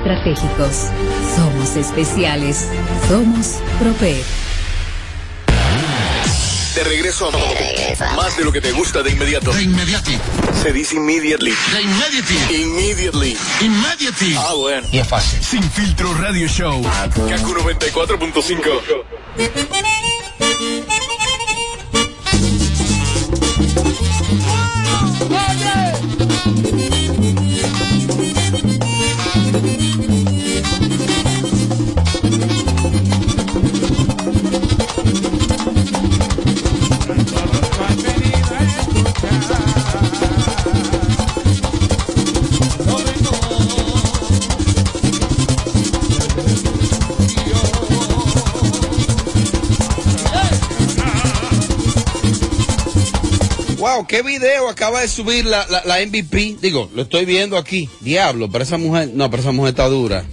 [0.00, 0.88] estratégicos.
[1.36, 2.68] Somos especiales.
[3.08, 4.24] Somos Propet.
[6.74, 9.52] De regreso a más de lo que te gusta de inmediato.
[9.52, 10.16] De inmediati.
[10.62, 11.52] Se dice immediately.
[11.72, 12.62] De inmediati.
[12.62, 13.36] Immediately.
[13.60, 14.36] Immediately.
[14.38, 14.86] Ah, bueno.
[14.90, 15.42] Y es fácil.
[15.42, 16.82] Sin filtro radio show.
[16.82, 20.00] Kaku 94.5.
[53.92, 56.58] Wow, qué video acaba de subir la, la, la MVP.
[56.60, 57.88] Digo, lo estoy viendo aquí.
[58.00, 60.24] Diablo, pero esa mujer, no, pero esa mujer está dura.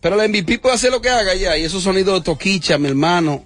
[0.00, 1.56] Pero la MVP puede hacer lo que haga ya.
[1.56, 3.44] Y esos sonidos de toquicha, mi hermano.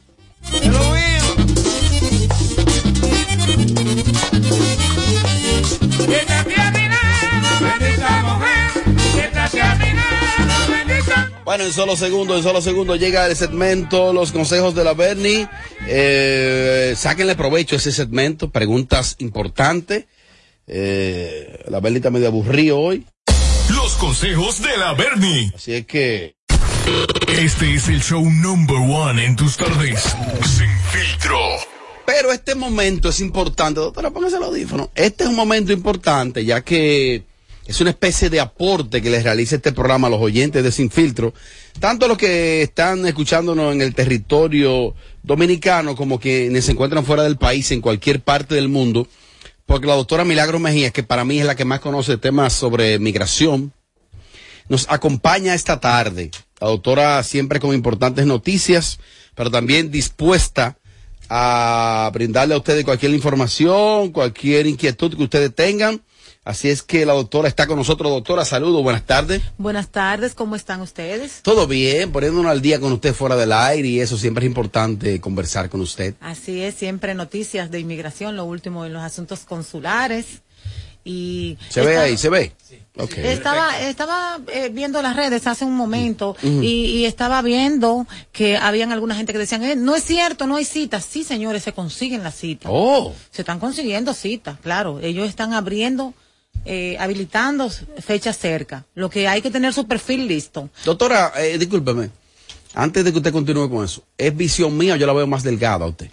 [11.45, 15.49] Bueno, en solo segundos, en solo segundos llega el segmento Los consejos de la Bernie.
[15.87, 20.07] Eh, sáquenle provecho a ese segmento, preguntas importantes.
[20.67, 23.07] Eh, la Bernie está medio aburrido hoy.
[23.75, 25.53] Los consejos de la Bernie.
[25.55, 26.37] Así es que.
[27.29, 30.03] Este es el show number one en tus tardes.
[30.47, 31.39] Sin filtro.
[32.07, 33.81] Pero este momento es importante.
[33.81, 34.91] Doctora, póngase el audífono.
[34.95, 37.25] Este es un momento importante, ya que
[37.71, 40.91] es una especie de aporte que les realiza este programa a los oyentes de Sin
[40.91, 41.33] Filtro,
[41.79, 47.37] tanto los que están escuchándonos en el territorio dominicano como quienes se encuentran fuera del
[47.37, 49.07] país, en cualquier parte del mundo,
[49.67, 52.99] porque la doctora Milagro Mejía, que para mí es la que más conoce temas sobre
[52.99, 53.73] migración,
[54.69, 56.33] nos acompaña esta tarde.
[56.61, 58.99] La doctora siempre con importantes noticias,
[59.37, 60.77] pero también dispuesta
[61.29, 66.03] a brindarle a ustedes cualquier información, cualquier inquietud que ustedes tengan.
[66.43, 68.11] Así es que la doctora está con nosotros.
[68.11, 69.43] Doctora, saludos, buenas tardes.
[69.59, 71.43] Buenas tardes, ¿cómo están ustedes?
[71.43, 75.21] Todo bien, poniéndonos al día con usted fuera del aire y eso siempre es importante
[75.21, 76.15] conversar con usted.
[76.19, 80.41] Así es, siempre noticias de inmigración, lo último en los asuntos consulares.
[81.05, 82.17] Y ¿Se ve ahí?
[82.17, 82.53] ¿Se ve?
[82.97, 83.27] Okay.
[83.27, 88.93] Estaba, estaba eh, viendo las redes hace un momento y, y, estaba viendo que habían
[88.93, 91.05] alguna gente que decían, eh, no es cierto, no hay citas.
[91.05, 92.71] Sí, señores, se consiguen las citas.
[92.73, 93.15] Oh.
[93.31, 95.01] Se están consiguiendo citas, claro.
[95.01, 96.15] Ellos están abriendo
[96.65, 98.85] eh, habilitando fechas cerca.
[98.95, 100.69] Lo que hay que tener su perfil listo.
[100.85, 102.11] Doctora, eh, discúlpeme.
[102.75, 105.43] Antes de que usted continúe con eso, ¿es visión mía o yo la veo más
[105.43, 106.09] delgada a usted?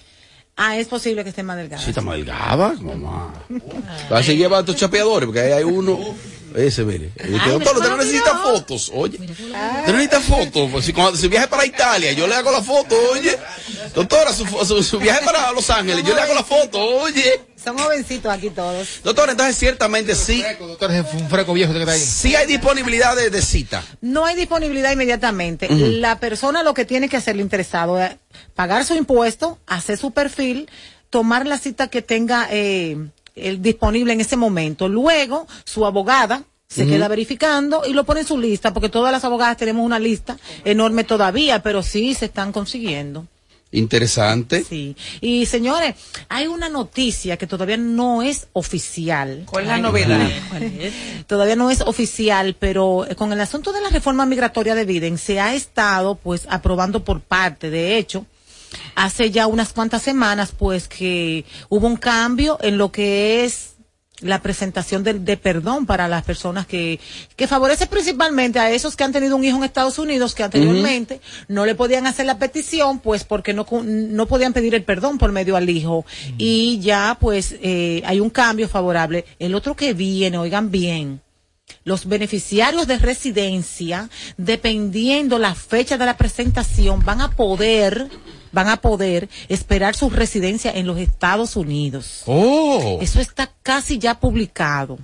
[0.55, 1.83] Ah, es posible que esté más delgada.
[1.83, 3.31] Sí, está más delgada, mamá.
[4.11, 5.99] Va a seguir llevando estos chapeadores, porque ahí hay uno.
[6.55, 7.11] Ese, mire.
[7.23, 9.17] Ay, doctor, usted no necesita fotos, oye.
[9.19, 9.51] Usted
[9.87, 10.71] no necesita fotos.
[10.71, 13.37] Pues, si, cuando, si viaje para Italia, yo le hago la foto, oye.
[13.93, 17.41] Doctora, su, su, su viaje para Los Ángeles, yo le hago la foto, oye.
[17.63, 19.01] Son jovencitos aquí todos.
[19.03, 20.41] Doctor, entonces ciertamente sí.
[20.41, 21.99] Freco, doctor, es un freco viejo que está ahí.
[21.99, 23.83] Sí hay disponibilidad de, de cita.
[23.99, 25.67] No hay disponibilidad inmediatamente.
[25.69, 25.99] Uh -huh.
[25.99, 28.11] La persona lo que tiene que hacer, el interesado, es
[28.55, 30.69] pagar su impuesto, hacer su perfil,
[31.09, 32.97] tomar la cita que tenga eh,
[33.37, 34.87] el disponible en ese momento.
[34.87, 36.89] Luego, su abogada se uh -huh.
[36.89, 40.37] queda verificando y lo pone en su lista, porque todas las abogadas tenemos una lista
[40.65, 43.25] enorme todavía, pero sí se están consiguiendo.
[43.71, 44.63] Interesante.
[44.63, 44.95] Sí.
[45.19, 45.95] Y señores,
[46.29, 49.43] hay una noticia que todavía no es oficial.
[49.45, 50.29] ¿Cuál es la novedad?
[51.27, 55.39] todavía no es oficial, pero con el asunto de la reforma migratoria de Biden se
[55.39, 58.25] ha estado pues aprobando por parte, de hecho,
[58.95, 63.77] hace ya unas cuantas semanas pues que hubo un cambio en lo que es
[64.21, 66.99] la presentación de, de, perdón para las personas que,
[67.35, 71.15] que favorece principalmente a esos que han tenido un hijo en Estados Unidos que anteriormente
[71.15, 71.45] uh -huh.
[71.49, 75.31] no le podían hacer la petición pues porque no, no podían pedir el perdón por
[75.31, 76.35] medio al hijo uh -huh.
[76.37, 79.25] y ya pues eh, hay un cambio favorable.
[79.37, 81.21] El otro que viene, oigan bien,
[81.83, 88.09] los beneficiarios de residencia, dependiendo la fecha de la presentación, van a poder
[88.57, 92.23] van a poder esperar su residencia en los Estados Unidos.
[92.25, 92.97] Oh.
[92.99, 94.97] Eso está casi ya publicado.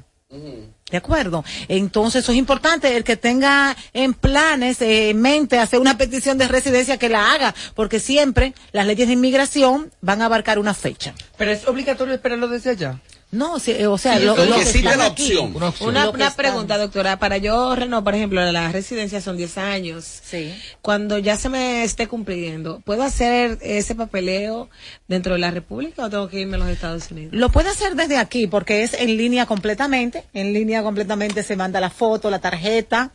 [0.89, 1.45] ¿De acuerdo?
[1.67, 2.97] Entonces, eso es importante.
[2.97, 7.31] El que tenga en planes, eh, en mente, hacer una petición de residencia, que la
[7.31, 11.13] haga, porque siempre las leyes de inmigración van a abarcar una fecha.
[11.37, 12.99] ¿Pero es obligatorio esperarlo desde allá?
[13.33, 15.55] No, sí, eh, o sea, Sí, lo- que los que existe están la opción.
[15.55, 15.89] Una opción.
[15.89, 17.17] Una, pregunta, doctora.
[17.17, 20.05] Para yo renovar, por ejemplo, la residencia son 10 años.
[20.23, 20.53] Sí.
[20.81, 24.69] Cuando ya se me esté cumpliendo, ¿puedo hacer ese papeleo
[25.07, 27.33] dentro de la República o tengo que irme a los Estados Unidos?
[27.33, 30.23] Lo puede hacer desde aquí porque es en línea completamente.
[30.33, 33.11] En línea completamente se manda la foto, la tarjeta,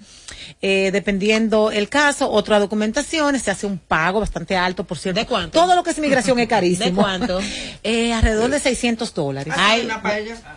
[0.61, 5.21] eh, dependiendo el caso, otra documentación, se hace un pago bastante alto, por cierto.
[5.21, 5.61] ¿De cuánto?
[5.61, 6.87] Todo lo que es inmigración es carísimo.
[6.87, 7.41] ¿De cuánto?
[7.85, 9.55] Eh, alrededor de 600 dólares.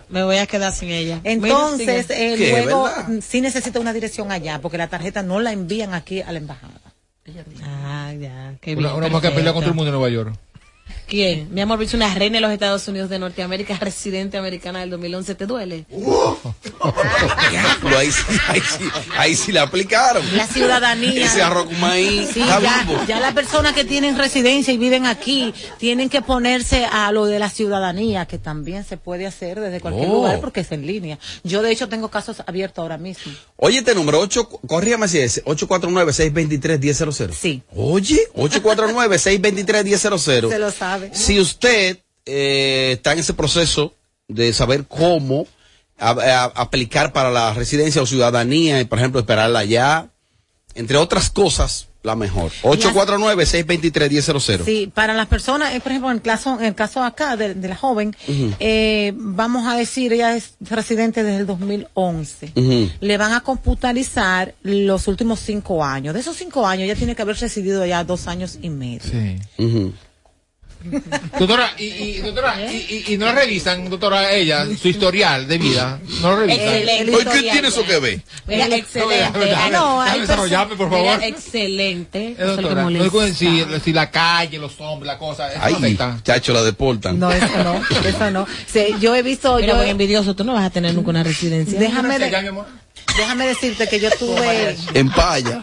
[0.10, 1.20] Me voy a quedar sin ella.
[1.24, 3.08] Entonces, Mira, eh, ¿Qué, luego verdad?
[3.08, 6.38] mm, sí necesita una dirección allá, porque la tarjeta no la envían aquí a la
[6.40, 6.74] embajada.
[7.64, 8.56] Ah, ya.
[8.62, 10.36] Qué bien, una más que pelea contra el mundo en Nueva York.
[11.12, 11.50] ¿Quién?
[11.54, 15.36] Mi amor, viste una reina de los Estados Unidos de Norteamérica, residente americana del 2011.
[15.36, 15.84] ¿Te duele?
[15.90, 20.24] Diablo, ahí, sí- ahí, sí, ahí sí le aplicaron.
[20.38, 21.26] La ciudadanía.
[21.26, 26.08] Ese arroz maíz Sí, ya, ya las personas que tienen residencia y viven aquí tienen
[26.08, 30.14] que ponerse a lo de la ciudadanía, que también se puede hacer desde cualquier Oh.
[30.14, 31.20] lugar porque es en línea.
[31.44, 33.34] Yo, de hecho, tengo casos abiertos ahora mismo.
[33.58, 37.34] Oye, este número, 8, corrígame si es 849-623-1000.
[37.34, 37.64] Sí.
[37.76, 40.50] Oye, 849-623-1000.
[40.50, 41.01] Se lo sabe.
[41.14, 43.94] Si usted eh, está en ese proceso
[44.28, 45.48] de saber cómo
[46.00, 50.10] a- a- aplicar para la residencia o ciudadanía, y por ejemplo, esperarla allá,
[50.76, 52.52] entre otras cosas, la mejor.
[52.64, 54.64] 849-623-1000.
[54.66, 57.54] Sí, para las personas, eh, por ejemplo, en el caso, en el caso acá de,
[57.54, 58.16] de la joven,
[58.60, 62.54] eh, vamos a decir, ella es residente desde el 2011.
[62.56, 62.90] Ujú.
[63.00, 66.14] Le van a computarizar los últimos cinco años.
[66.14, 69.02] De esos cinco años, ella tiene que haber residido allá dos años y medio.
[69.04, 69.40] Sí.
[69.64, 69.94] Ujú.
[71.38, 75.58] Doctora, y, y, doctora, y, y, y no la revisan, doctora, ella, su historial de
[75.58, 76.00] vida.
[76.22, 76.62] No revisan.
[76.76, 77.26] Excelente.
[77.32, 78.22] ¿qué tiene eso que ver?
[78.48, 79.54] Mira, Déjame- excelente.
[79.56, 81.16] Ah, no, déjame desarrollarme, por favor.
[81.18, 82.36] Mira, excelente.
[82.38, 83.26] Eh, doctora, no molesta.
[83.28, 86.20] es si, si la calle, los hombres, la cosa, eso Ay, afecta.
[86.24, 87.20] chacho, la deportan.
[87.20, 88.48] No, eso no, eso no.
[88.66, 91.24] Sí, yo he visto, Mira, yo, buen envidioso, tú no vas a tener nunca una
[91.24, 91.80] residencia.
[91.80, 92.66] déjame, Ya, de- mi amor.
[93.18, 95.62] déjame decirte que yo tuve, En paya.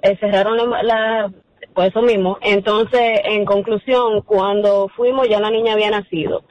[0.00, 1.32] eh, cerraron la, la-
[1.78, 2.38] pues eso mismo.
[2.40, 6.42] Entonces, en conclusión, cuando fuimos ya la niña había nacido.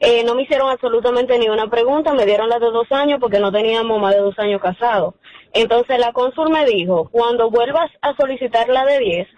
[0.00, 3.40] Eh, no me hicieron absolutamente ni una pregunta, me dieron la de dos años porque
[3.40, 5.16] no teníamos más de dos años casados.
[5.52, 9.28] Entonces la cónsul me dijo, cuando vuelvas a solicitar la de 10,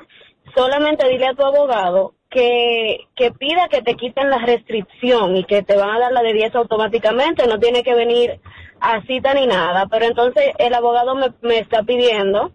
[0.55, 5.65] solamente dile a tu abogado que, que pida que te quiten la restricción y que
[5.65, 8.39] te van a dar la de 10 automáticamente, no tiene que venir
[8.79, 9.89] a cita ni nada.
[9.91, 12.53] Pero entonces el abogado me, me está pidiendo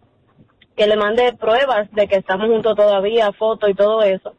[0.77, 4.35] que le mande pruebas de que estamos juntos todavía, fotos y todo eso.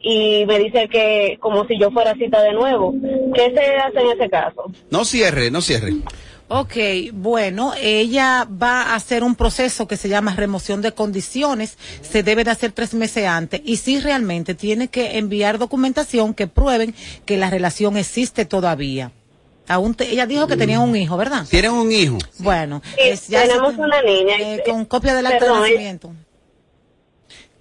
[0.00, 2.94] Y me dice que como si yo fuera cita de nuevo.
[3.34, 4.70] ¿Qué se hace en ese caso?
[4.90, 5.94] No cierre, no cierre.
[6.52, 6.76] Ok,
[7.12, 12.42] bueno, ella va a hacer un proceso que se llama remoción de condiciones, se debe
[12.42, 16.92] de hacer tres meses antes y sí realmente tiene que enviar documentación que prueben
[17.24, 19.12] que la relación existe todavía.
[19.70, 21.46] Aún te- ella dijo que tenía un hijo, ¿verdad?
[21.48, 22.18] Tienen un hijo.
[22.38, 24.34] Bueno, Sí, es- ya tenemos se- una niña.
[24.38, 26.12] eh, con copia del acta de eh, nacimiento.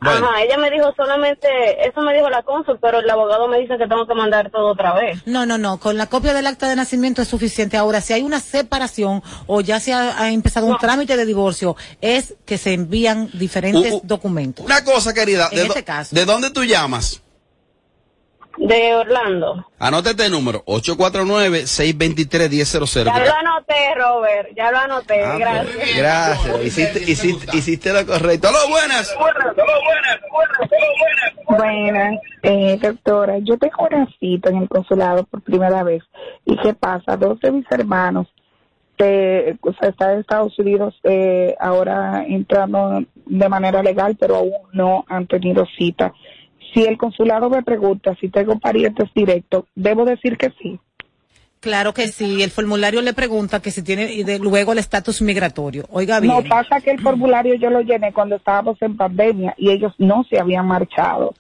[0.01, 0.28] Bueno.
[0.30, 1.48] Ajá, ella me dijo solamente,
[1.86, 4.68] eso me dijo la cónsul, pero el abogado me dice que tengo que mandar todo
[4.72, 5.22] otra vez.
[5.25, 7.75] No, no, no, con la copia del acta de nacimiento es suficiente.
[7.75, 11.75] Ahora, si hay una separación o ya se ha, ha empezado un trámite de divorcio,
[12.01, 14.66] es que se envían diferentes documentos.
[14.66, 15.50] Una cosa, querida.
[15.51, 16.16] En ¿de, este caso.
[16.16, 17.22] ¿De dónde tú llamas?
[18.58, 19.65] De Orlando.
[19.79, 23.06] Anota este número, 849-623-1000.
[23.06, 25.75] Ya lo anoté, Robert, ya lo anoté, Ah, gracias.
[25.75, 26.65] pues, gracias.
[26.65, 28.48] Hiciste, hiciste, hiciste lo correcto.
[28.50, 29.15] ¡Aló, buenas!
[31.48, 33.38] Buenas, eh, doctora.
[33.39, 36.03] Yo tengo una cita en el consulado por primera vez.
[36.46, 37.18] ¿Y qué pasa?
[37.18, 38.27] Dos de mis hermanos
[39.00, 45.06] eh, o sea, en Estados Unidos eh, ahora entrando de manera legal, pero aún no
[45.08, 46.13] han tenido cita.
[46.74, 50.80] Si el consulado me pregunta si tengo parientes directos, debo decir que sí.
[51.60, 55.22] Claro que sí, el formulario le pregunta que si tiene y de, luego el estatus
[55.22, 55.84] migratorio.
[55.90, 56.34] Oiga bien.
[56.34, 60.24] No pasa que el formulario yo lo llené cuando estábamos en pandemia y ellos no
[60.30, 61.34] se habían marchado.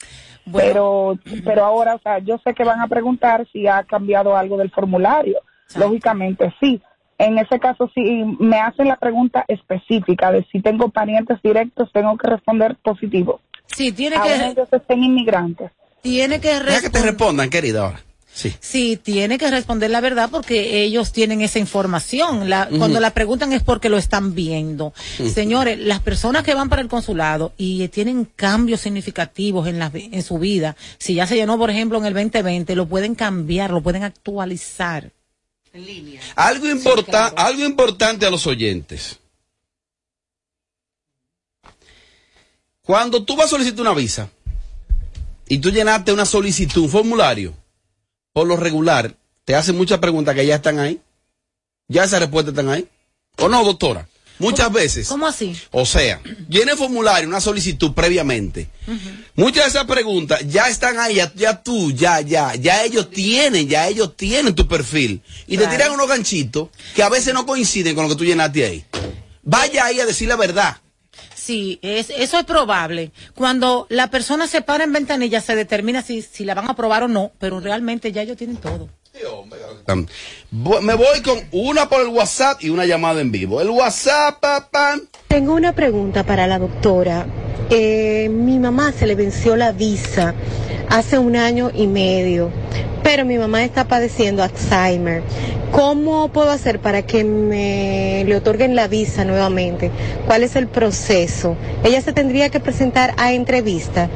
[0.51, 4.57] Pero, pero ahora, o sea, yo sé que van a preguntar si ha cambiado algo
[4.57, 5.39] del formulario.
[5.77, 6.81] Lógicamente sí.
[7.17, 12.17] En ese caso, si me hacen la pregunta específica de si tengo parientes directos, tengo
[12.17, 13.41] que responder positivo.
[13.79, 15.71] Sí, tiene Aún que, ellos estén inmigrantes.
[16.01, 17.05] tiene que Deja que te responder.
[17.05, 18.03] respondan, querida, ahora.
[18.33, 18.53] Sí.
[18.59, 22.49] Sí, tiene que responder la verdad porque ellos tienen esa información.
[22.49, 24.93] La- Cuando la preguntan es porque lo están viendo.
[25.19, 25.29] Ujú.
[25.29, 30.23] Señores, las personas que van para el consulado y tienen cambios significativos en, la, en
[30.23, 33.81] su vida, si ya se llenó, por ejemplo, en el 2020, lo pueden cambiar, lo
[33.81, 35.11] pueden actualizar.
[36.35, 39.19] Algo, importa, algo importante a los oyentes.
[42.89, 44.31] Cuando tú vas a solicitar una visa
[45.47, 47.53] y tú llenaste una solicitud, un formulario,
[48.33, 49.15] por lo regular,
[49.45, 50.99] te hacen muchas preguntas que ya están ahí.
[51.87, 52.87] Ya esas respuestas están ahí.
[53.37, 54.09] ¿O no, doctora?
[54.39, 55.07] Muchas veces.
[55.07, 55.55] ¿Cómo así?
[55.69, 56.19] O sea,
[56.49, 58.69] llena el formulario, una solicitud previamente.
[59.35, 63.67] Muchas de esas preguntas ya están ahí, ya, ya tú, ya, ya, ya ellos tienen,
[63.67, 65.21] ya ellos tienen tu perfil.
[65.45, 68.65] Y te tiran unos ganchitos que a veces no coinciden con lo que tú llenaste
[68.65, 68.83] ahí.
[69.43, 70.77] Vaya ahí a decir la verdad.
[71.39, 73.11] Sí, es, eso es probable.
[73.33, 77.03] Cuando la persona se para en ventanilla se determina si, si la van a aprobar
[77.03, 78.89] o no, pero realmente ya ellos tienen todo.
[80.81, 83.61] Me voy con una por el WhatsApp y una llamada en vivo.
[83.61, 84.99] El WhatsApp, papá.
[85.27, 87.25] Tengo una pregunta para la doctora.
[87.69, 90.33] Eh, mi mamá se le venció la visa
[90.89, 92.49] hace un año y medio,
[93.03, 95.23] pero mi mamá está padeciendo Alzheimer.
[95.71, 99.91] ¿Cómo puedo hacer para que me le otorguen la visa nuevamente?
[100.25, 101.55] ¿Cuál es el proceso?
[101.83, 104.09] Ella se tendría que presentar a entrevista.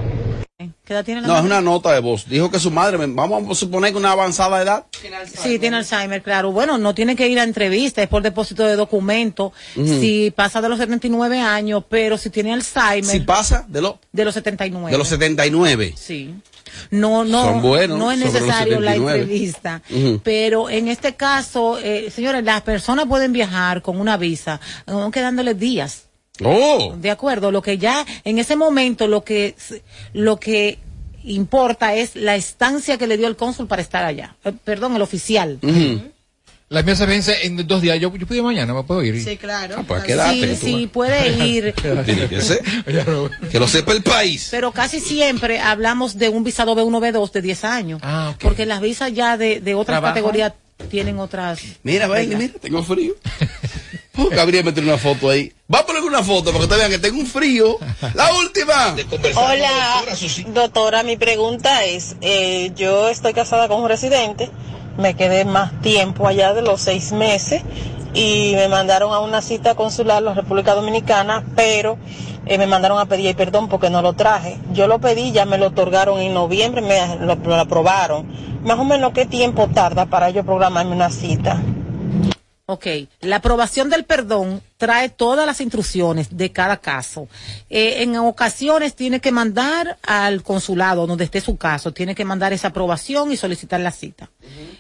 [0.93, 2.29] ¿Qué edad tiene la No, es una nota de voz.
[2.29, 4.85] Dijo que su madre, vamos a suponer que una avanzada edad.
[5.41, 6.51] Sí, tiene Alzheimer, claro.
[6.51, 9.53] Bueno, no tiene que ir a entrevista, es por depósito de documento.
[9.75, 9.87] Ujú.
[9.87, 13.05] Si pasa de los 79 años, pero si tiene Alzheimer.
[13.05, 14.91] Si pasa de, lo, De los 79.
[14.91, 15.95] de los 79.
[15.97, 16.35] Sí.
[16.91, 19.19] No, no, Son buenos, no es los necesario la 79.
[19.21, 19.81] entrevista.
[20.23, 25.57] Pero en este caso, eh, señores, las personas pueden viajar con una visa, aunque dándoles
[25.57, 26.03] días.
[26.43, 26.95] Oh.
[26.97, 29.55] De acuerdo, lo que ya en ese momento lo que
[30.13, 30.79] lo que
[31.23, 34.35] importa es la estancia que le dio el cónsul para estar allá.
[34.43, 35.59] Eh, perdón, el oficial.
[36.69, 37.99] La mía se vence en dos días.
[37.99, 39.23] Yo, yo puedo ir mañana, ¿me puedo ir?
[39.23, 39.75] Sí, claro.
[39.77, 40.55] Ah, pues quédate.
[40.55, 41.73] Sí, sí, puede ir.
[43.51, 44.47] Que lo sepa el país.
[44.49, 48.01] Pero casi siempre hablamos de un visado B1, B2 de 10 años.
[48.41, 50.15] Porque las visas ya de, de otras ¿Trabajo?
[50.15, 50.53] categorías
[50.89, 51.61] tienen otras.
[51.83, 52.39] Mira, reglas.
[52.41, 53.13] mira, tengo frío.
[54.15, 55.51] Gabriel meter una foto ahí.
[55.73, 57.77] Va a poner una foto para que ustedes vean que tengo un frío.
[58.13, 58.95] La última.
[59.35, 60.03] Hola,
[60.47, 64.49] doctora, mi pregunta es, eh, yo estoy casada con un residente,
[64.97, 67.63] me quedé más tiempo allá de los seis meses
[68.13, 71.97] y me mandaron a una cita consular en la República Dominicana, pero
[72.45, 74.59] eh, me mandaron a pedir perdón porque no lo traje.
[74.73, 78.27] Yo lo pedí, ya me lo otorgaron en noviembre, me lo, lo aprobaron.
[78.63, 81.59] Más o menos, ¿qué tiempo tarda para yo programarme una cita?
[82.65, 82.87] Ok,
[83.19, 87.29] la aprobación del perdón trae todas las instrucciones de cada caso.
[87.69, 92.51] Eh, en ocasiones tiene que mandar al consulado donde esté su caso, tiene que mandar
[92.51, 94.29] esa aprobación y solicitar la cita.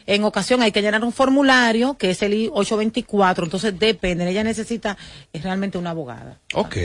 [0.05, 4.97] En ocasión hay que llenar un formulario que es el I-824, entonces depende, ella necesita
[5.31, 6.37] es realmente una abogada.
[6.53, 6.75] Ok.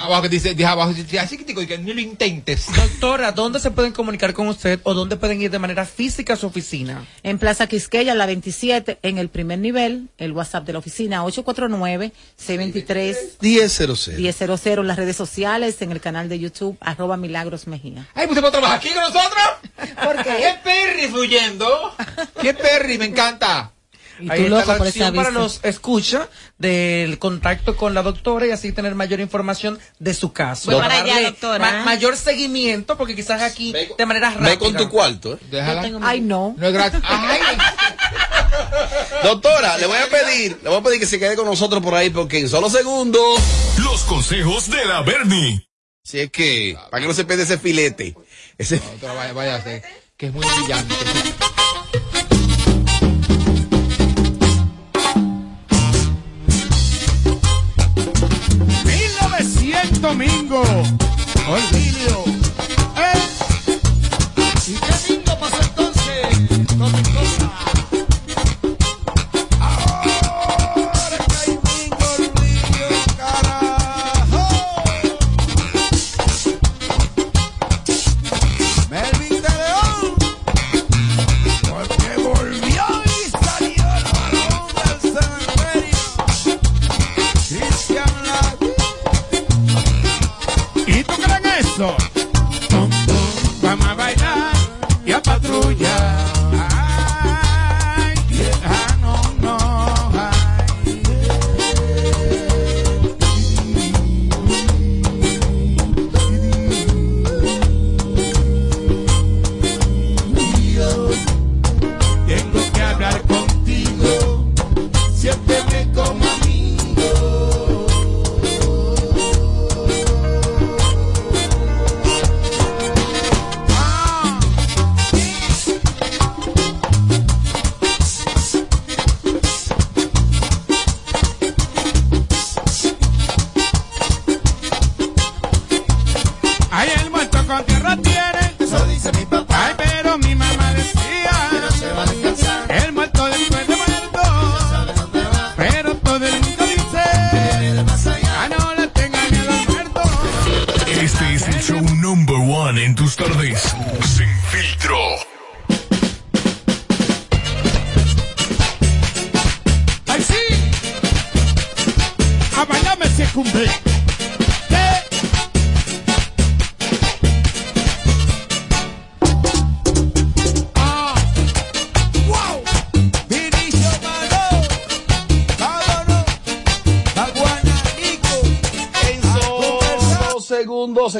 [0.00, 2.68] Abajo que dice, abajo, dice, así que que ni lo intentes.
[2.74, 6.36] Doctora, ¿dónde se pueden comunicar con usted o dónde pueden ir de manera física a
[6.36, 7.04] su oficina?
[7.22, 11.22] En Plaza Quisqueya, la 27, en el primer nivel, el WhatsApp de la oficina
[12.46, 13.16] 849-623.
[13.40, 14.16] 1000.
[14.16, 18.06] 1000 en las redes sociales, en el canal de YouTube, arroba Milagros Mejía.
[18.14, 19.44] Ay, pues a trabajar aquí con nosotros.
[20.04, 20.36] ¿Por qué?
[20.36, 21.94] ¿Qué Perry fluyendo?
[22.40, 22.98] ¿Qué Perry?
[22.98, 23.72] Me encanta.
[24.18, 27.92] Y Ahí tú está loco la por esa opción para los escucha del contacto con
[27.92, 30.70] la doctora y así tener mayor información de su caso.
[30.70, 31.58] Voy Para allá, doctora.
[31.58, 34.48] ma- mayor seguimiento, porque quizás aquí de manera rápida.
[34.48, 35.38] Ve con tu cuarto, ¿eh?
[35.50, 35.82] Déjala.
[36.02, 36.54] Ay, no.
[36.56, 37.00] No es gratis.
[37.04, 37.40] Ay,
[39.22, 41.94] Doctora, le voy a pedir, le voy a pedir que se quede con nosotros por
[41.94, 43.40] ahí porque en solo segundos.
[43.78, 45.68] Los consejos de la Bernie.
[46.02, 48.14] Si es que, para que no se pierda ese filete.
[48.58, 49.82] Ese, doctora, vaya, váyase,
[50.16, 50.94] que es muy brillante.
[58.84, 60.62] 1900 domingo.
[61.48, 62.24] Olvidio.
[62.96, 63.18] ¿Eh?
[64.68, 67.15] ¿Y qué bingo pasó entonces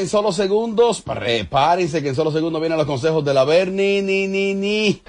[0.07, 4.29] en solo segundos, prepárense que en solo segundos vienen los consejos de la Bernie, ni,
[4.29, 5.03] ni, ni.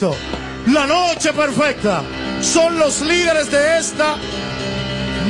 [0.00, 2.02] la noche perfecta,
[2.40, 4.16] son los líderes de esta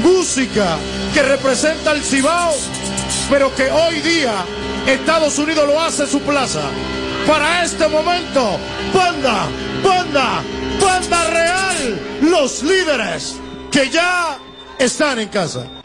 [0.00, 0.76] música
[1.12, 2.54] que representa el Cibao,
[3.28, 4.44] pero que hoy día
[4.86, 6.62] Estados Unidos lo hace su plaza.
[7.26, 8.58] Para este momento,
[8.94, 9.48] banda,
[9.82, 10.42] banda,
[10.80, 13.36] banda real, los líderes
[13.72, 14.38] que ya
[14.78, 15.79] están en casa.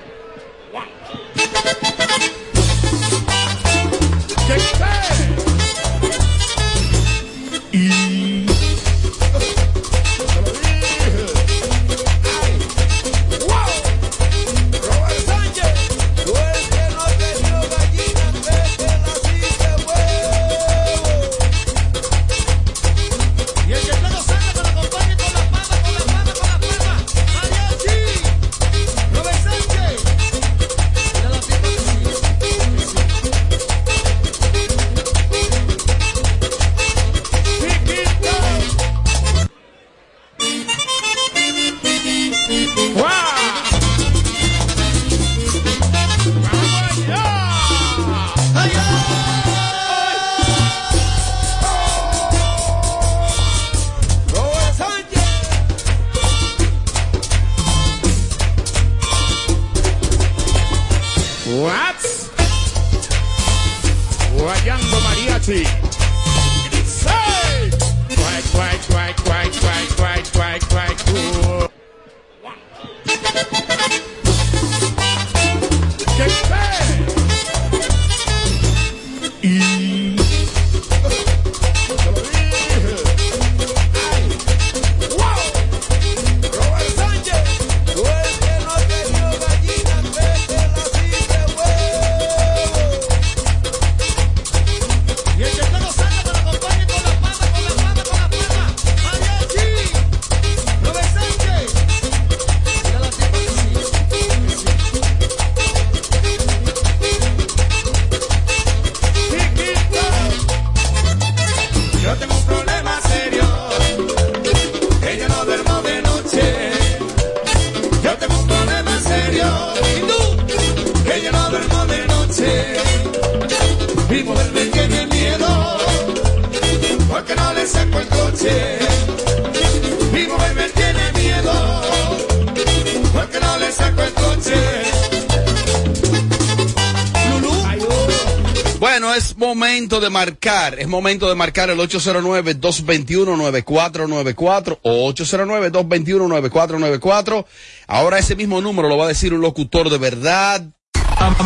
[140.73, 147.45] es momento de marcar el 809-221-9494 o 809-221-9494.
[147.87, 150.65] Ahora ese mismo número lo va a decir un locutor de verdad.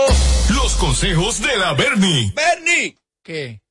[0.55, 2.33] Los consejos de la Bernie.
[2.35, 2.97] Bernie.
[3.23, 3.63] ¿Qué?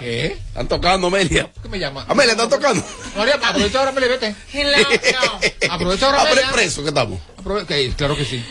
[0.00, 0.38] ¿Qué?
[0.48, 1.50] Están tocando, Amelia.
[1.62, 2.04] ¿Qué me llama?
[2.08, 2.82] Amelia, están tocando.
[3.16, 4.34] María, aprovecha ahora, Amelia, vete.
[4.54, 5.40] No, no.
[5.74, 6.50] Aprovecha ahora, Amelia.
[6.50, 7.20] preso que estamos.
[7.44, 8.44] Okay, claro que sí.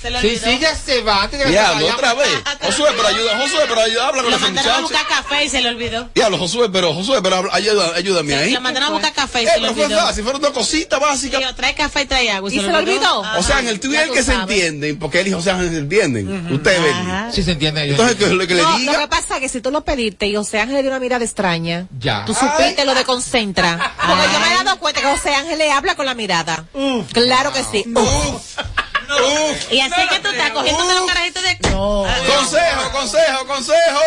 [0.00, 1.28] Se lo sí, sí, ya se va.
[1.50, 2.28] Ya, se otra vez.
[2.62, 4.76] Josué, pero ayuda, Josué, pero ayuda, habla con la muchacha.
[4.76, 6.10] a buscar café y se le olvidó.
[6.14, 8.52] Ya, lo Josué, pero Josué, pero ayuda, ayúdame ahí.
[8.52, 10.00] Lo mandaron a buscar café y eh, se le olvidó.
[10.00, 11.42] Fue, si fueron dos cositas básicas.
[11.42, 12.50] Sí, trae café y trae agua.
[12.50, 13.20] Y, se, se, lo olvidó.
[13.20, 13.38] olvidó.
[13.38, 15.78] O sea, en el tuyo es que se entienden, porque él y José Ángel se
[15.78, 16.52] entienden.
[16.52, 17.32] Ustedes ven.
[17.32, 17.98] Sí, se entienden ellos.
[17.98, 18.92] Entonces, lo que le diga.
[18.92, 21.00] Lo que pasa es que si tú lo pediste y José Ángel le dio una
[21.00, 22.24] mirada extraña, ya.
[22.24, 23.94] tú supiste lo de concentra.
[24.06, 26.64] Porque yo me he dado cuenta que José Ángel le habla con la mirada.
[27.12, 27.84] Claro que sí.
[28.28, 29.72] Uf.
[29.72, 31.58] Y así que tú estás cogiendo los carajitos de...
[31.70, 34.00] Consejo, consejo, consejo.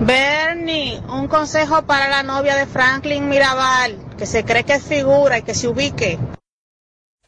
[0.00, 5.38] Bernie, un consejo para la novia de Franklin Mirabal, que se cree que es figura
[5.38, 6.18] y que se ubique.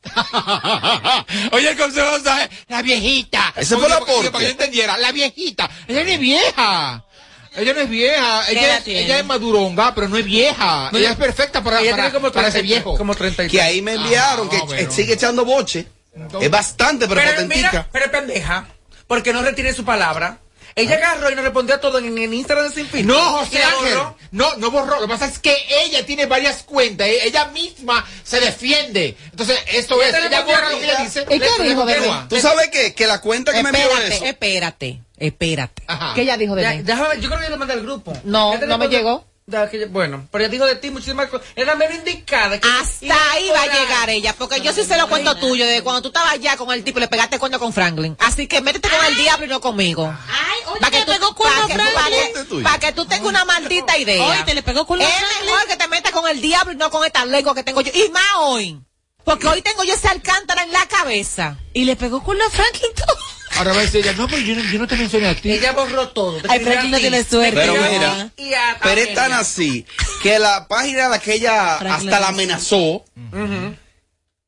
[1.53, 2.49] Oye, el consejo, ¿sabes?
[2.69, 3.53] La viejita.
[3.57, 4.31] Ese fue el Porque- aporte.
[4.31, 5.69] Para que yo entendiera, la viejita.
[5.89, 7.05] Ella no es vieja.
[7.57, 8.43] Ella no es vieja.
[8.47, 10.91] ¿Qué Ella, ella es maduronga, pero no es vieja.
[10.93, 12.99] No, ella ella- es perfecta para, Ella para, tiene como para ese 30 viejo.
[12.99, 13.51] Como 33.
[13.51, 14.91] Que ahí me enviaron, que Ah, bueno.
[14.93, 15.87] sigue echando boche.
[16.41, 17.71] Es bastante, pero, Pero potentica.
[17.71, 18.67] mira, pero es pendeja,
[19.07, 20.39] porque no retiene su palabra.
[20.77, 23.15] Ella agarró y nos respondió a todo en el Instagram de Sin Filtro.
[23.17, 23.95] No, José Ángel.
[23.95, 24.17] borró.
[24.33, 24.97] No, no borró.
[24.97, 27.07] Lo que pasa es que ella tiene varias cuentas.
[27.07, 29.17] e- Ella misma se defiende.
[29.31, 30.13] Entonces, esto es.
[30.13, 30.97] Ella borra lo que ella.
[31.05, 31.23] dice.
[31.31, 31.87] ¿Y qué le- dijo?
[32.29, 32.93] ¿Tú sabes qué?
[32.93, 34.25] Que la cuenta que me envió Espérate, eso.
[34.25, 35.83] espérate, espérate.
[35.87, 36.13] Ajá.
[36.15, 36.83] ¿Qué ella dijo de Ya- mí?
[36.83, 38.13] déjame- yo creo que yo lo mandé al grupo.
[38.25, 39.25] No, no me llegó.
[39.91, 41.47] Bueno, pero ella dijo de ti muchísimas cosas.
[41.55, 42.59] Era menos indicada.
[42.59, 45.83] Que Hasta ahí va a llegar ella, porque yo sí sé lo cuento tuyo, de
[45.83, 48.17] cuando tú estabas allá con el tipo y le pegaste cuerno con Franklin.
[48.21, 50.07] Así que métete con el diablo y no conmigo.
[50.07, 51.95] Ay, oye, Para que, tú, pegó cuerno Franklin.
[51.95, 54.27] pa' que- pa' que tú tengas una maldita idea.
[54.27, 55.47] Oye, te le pegó cuerno a Es Franklin.
[55.53, 57.93] mejor que te metas con el diablo y no con esta lengua que tengo yo.
[57.95, 58.81] Y más hoy.
[59.25, 61.59] Porque hoy tengo yo ese alcántara en la cabeza.
[61.75, 63.17] Y le pegó cuerno a Franklin todo.
[63.57, 65.53] Ahora va a decir ella, no, pero yo no, yo no te mencioné a ti.
[65.53, 66.41] Ella borró todo.
[66.49, 67.55] Ay, Franklin no a ti, tiene suerte.
[67.55, 69.39] Pero a mira, a- Pero a es tan ella.
[69.39, 69.87] así
[70.23, 73.05] que la página de aquella Franklin hasta la amenazó.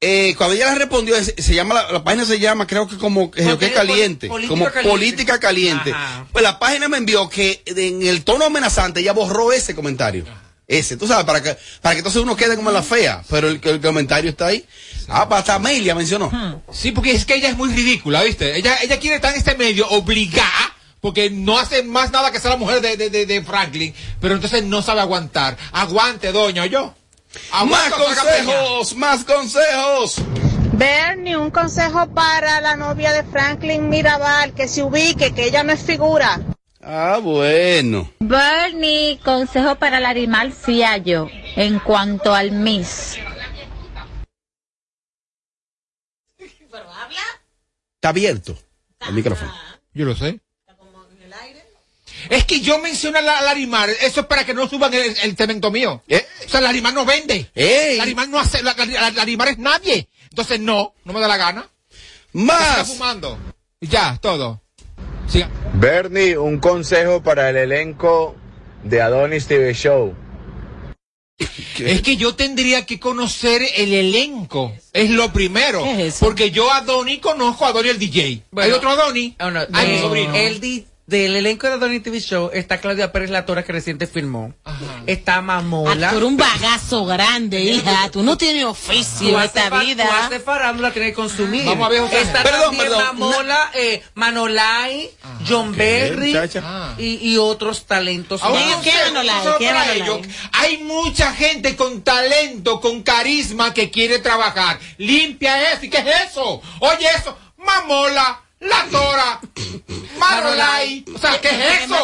[0.01, 2.99] Eh, cuando ella le respondió, se, se llama la, la página se llama, creo que
[2.99, 4.91] como eh, que caliente, pol- como caliente.
[4.91, 5.91] política caliente.
[5.91, 6.27] Ajá.
[6.33, 10.25] Pues la página me envió que en el tono amenazante ella borró ese comentario.
[10.69, 13.49] Ese, tú sabes, para que, para que entonces uno quede como en la fea, pero
[13.49, 14.67] el, el comentario está ahí.
[15.09, 16.63] Ah, hasta Amelia mencionó.
[16.73, 18.57] Sí, porque es que ella es muy ridícula, ¿viste?
[18.57, 22.51] Ella, ella quiere estar en este medio obligada, porque no hace más nada que ser
[22.51, 25.57] la mujer de, de, de, de Franklin, pero entonces no sabe aguantar.
[25.71, 26.95] Aguante, doña, yo.
[27.67, 30.17] Más consejos, más consejos.
[30.73, 35.73] Bernie, un consejo para la novia de Franklin Mirabal, que se ubique, que ella no
[35.73, 36.41] es figura.
[36.89, 38.13] Ah, bueno.
[38.21, 43.17] Bernie, consejo para Larimar Fiallo en cuanto al Miss.
[47.97, 48.57] Está abierto
[49.09, 49.53] el micrófono.
[49.95, 50.41] Yo lo sé.
[52.31, 55.37] Es que yo menciono a la, Larimar, eso es para que no suban el, el
[55.37, 56.03] cemento mío.
[56.09, 56.27] ¿Eh?
[56.45, 57.51] O sea, Larimar no vende.
[57.55, 57.99] ¡Ey!
[57.99, 60.09] Larimar no hace, la, la- la- Larimar es nadie.
[60.31, 61.69] Entonces no, no me da la gana.
[62.27, 62.87] Está Más.
[62.89, 63.39] fumando.
[63.81, 64.61] Y Ya, todo.
[65.75, 68.37] Bernie, un consejo para el elenco
[68.85, 70.15] de Adonis TV Show.
[71.79, 74.73] Es que yo tendría que conocer el elenco.
[74.95, 75.83] Es lo primero.
[75.83, 76.25] ¿Qué es eso?
[76.25, 78.43] Porque yo a Donny conozco a Donny el DJ.
[78.57, 79.35] ¿Hay otro Donny?
[79.39, 80.35] Ah, no, Ay, mi sobrino.
[80.35, 84.09] El di- del elenco de Donny TV Show está Claudia Pérez La Tora que reciente
[84.09, 84.53] filmó.
[85.07, 86.09] Está Mamola.
[86.09, 88.11] Ah, tú eres un bagazo grande, hija.
[88.11, 90.05] Tú no tienes oficio en esta vida.
[90.05, 91.65] tú haces farándula, tienes que consumir.
[91.65, 92.23] Vamos a ver, José.
[92.23, 93.05] Está Perdón, también perdón.
[93.05, 95.11] Mamola, eh, Manolay,
[95.49, 96.37] John Berry?
[96.61, 96.95] Ah.
[96.99, 98.43] y, y otros talentos.
[98.43, 100.01] Ahora, solo ¿Quién para Manolay?
[100.01, 100.21] ello.
[100.53, 104.81] Hay mucha gente con talento, con carisma que quiere trabajar.
[104.99, 105.85] Limpia eso.
[105.85, 106.61] ¿Y qué es eso?
[106.81, 107.37] Oye eso.
[107.59, 109.41] Mamola, la tora,
[110.19, 111.05] Manolay.
[111.15, 111.97] O sea, ¿qué es eso?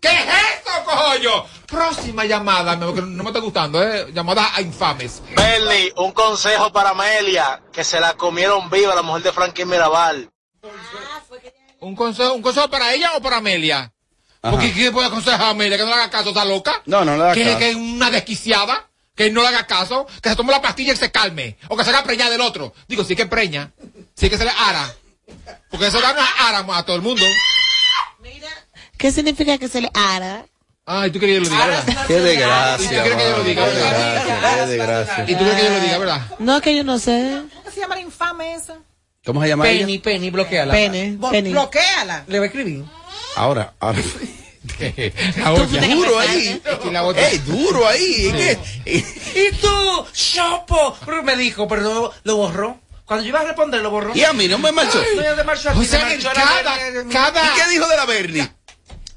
[0.00, 1.44] ¿Qué es eso, coño?
[1.66, 4.10] Próxima llamada, no me está gustando, ¿eh?
[4.12, 5.22] Llamada a infames.
[5.36, 10.30] Bernie, un consejo para Amelia, que se la comieron viva la mujer de Franklin Mirabal.
[11.80, 13.92] ¿Un consejo, ¿Un consejo para ella o para Amelia?
[14.42, 14.50] Ajá.
[14.50, 15.76] Porque ¿qué puede aconsejar a Amelia?
[15.76, 16.82] Que no le haga caso, ¿está loca?
[16.86, 17.58] No, no le que, caso.
[17.58, 20.96] que es una desquiciada, que no le haga caso, que se tome la pastilla y
[20.96, 22.72] se calme, o que se haga preñar del otro.
[22.88, 23.70] Digo, sí que preña,
[24.14, 24.94] sí que se le ara,
[25.70, 27.24] porque eso da una ara a todo el mundo.
[28.96, 30.44] ¿Qué significa que se le ara?
[30.84, 32.06] Ay, tú querías que yo lo diga, ¿verdad?
[32.06, 33.06] Qué desgracia.
[33.06, 34.24] ¿Y tú que yo lo diga, verdad?
[34.24, 35.24] Qué desgracia.
[35.28, 36.26] ¿Y tú quieres que yo lo diga, verdad?
[36.38, 37.42] No, es que yo no sé.
[37.54, 38.78] ¿Cómo se llama la infame esa?
[39.24, 40.02] ¿Cómo se llama Penny, ella?
[40.02, 40.72] Penny, bloqueala.
[40.72, 41.50] Pene, Bo- pene.
[41.50, 42.24] Bloquéala.
[42.26, 42.84] Le voy a escribir.
[43.36, 43.98] Ahora, ahora.
[45.94, 46.60] Duro ahí.
[47.16, 48.58] Ey, duro ahí.
[48.84, 50.96] Y tú, Chopo.
[51.22, 52.78] Me dijo, pero no, lo borró.
[53.10, 54.14] Cuando yo iba a responder, lo borró.
[54.14, 55.02] Y a mí no me marchó.
[55.16, 57.44] No, ya se marchó a ti, O sea, se que marchó a la cada, cada,
[57.44, 58.48] ¿Y qué dijo de la Bernie?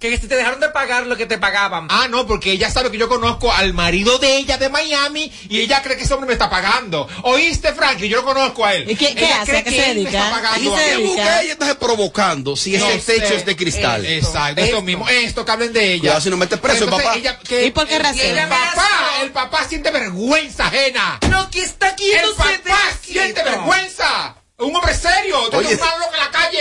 [0.04, 1.88] Que si te dejaron de pagar lo que te pagaban.
[1.90, 5.62] Ah, no, porque ella sabe que yo conozco al marido de ella de Miami y
[5.62, 7.08] ella cree que ese hombre me está pagando.
[7.22, 8.12] ¿Oíste, Franklin?
[8.12, 8.92] Yo lo conozco a él.
[8.92, 9.52] ¿Y qué- qué Ella hace?
[9.52, 10.18] cree ¿A qué que se él me dedica?
[10.26, 11.08] está pagando ¿A qué se dedica?
[11.08, 13.36] ¿Por qué ella está provocando si No ese techo sé.
[13.38, 14.06] es de cristal?
[14.06, 15.08] Exacto, eso mismo.
[15.08, 16.02] Esto que hablen de ella.
[16.02, 17.18] Cuidado si no mete preso el Entonces, papá.
[17.20, 18.20] ella- que ¿Y por qué el- razón?
[18.20, 18.90] El papá,
[19.22, 21.20] el papá siente vergüenza ajena.
[21.30, 24.36] No, que está El papá siente vergüenza.
[24.58, 25.46] Un hombre serio.
[25.46, 26.58] Entonces Oye, un malo en la calle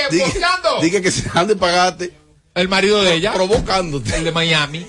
[0.81, 2.22] diga que se han de pagarte.
[2.55, 3.33] El marido de ella.
[3.33, 4.17] Provocándote.
[4.17, 4.87] El de Miami.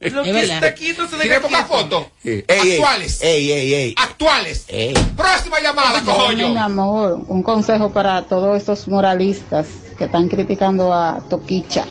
[0.00, 1.66] Lo que está quieto se Tiene deja quieto.
[1.66, 2.06] fotos.
[2.48, 3.22] Actuales.
[3.22, 3.94] Ey, ey, ey.
[3.96, 4.64] Actuales.
[4.68, 4.92] Ey.
[5.16, 6.50] Próxima llamada, cojo yo.
[6.50, 11.86] mi amor, un consejo para todos estos moralistas que están criticando a Toquicha.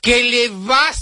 [0.00, 0.94] que le va a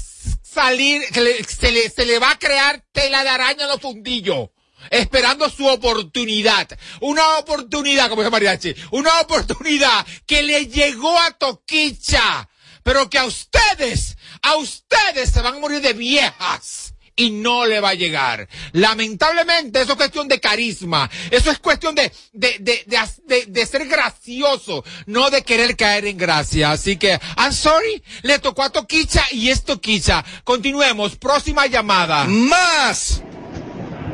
[0.43, 3.81] salir, que le- se, le, se le va a crear tela de araña a los
[3.81, 4.49] fundillos.
[4.89, 6.69] Esperando su oportunidad.
[7.01, 8.75] Una oportunidad, como dice Mariachi.
[8.93, 12.49] Una oportunidad que le llegó a Toquicha.
[12.87, 16.95] Pero que a ustedes, a ustedes se van a morir de viejas.
[17.17, 18.47] Y no le va a llegar.
[18.73, 21.11] Lamentablemente, eso es cuestión de carisma.
[21.33, 26.71] Eso es cuestión de, de, de, de, ser gracioso, no de querer caer en gracia.
[26.71, 30.25] Así que, I'm sorry, le tocó a Toquicha y es Toquicha.
[30.45, 32.27] Continuemos, próxima llamada.
[32.27, 33.21] Más.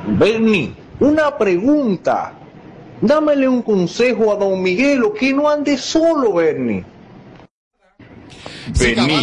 [0.07, 2.39] Bernie, una pregunta.
[3.03, 6.87] Dámele un consejo a don Miguelo que no ande solo, Bernie.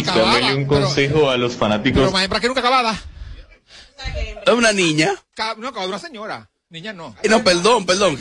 [0.00, 2.00] Acababa, dámele un pero- consejo a los fanáticos.
[2.00, 3.00] Pero, maestra, que nunca acabada.
[4.46, 5.12] Es una niña.
[5.58, 6.49] No, acababa una señora.
[6.70, 7.16] Niña no.
[7.20, 8.16] Eh, No, perdón, perdón.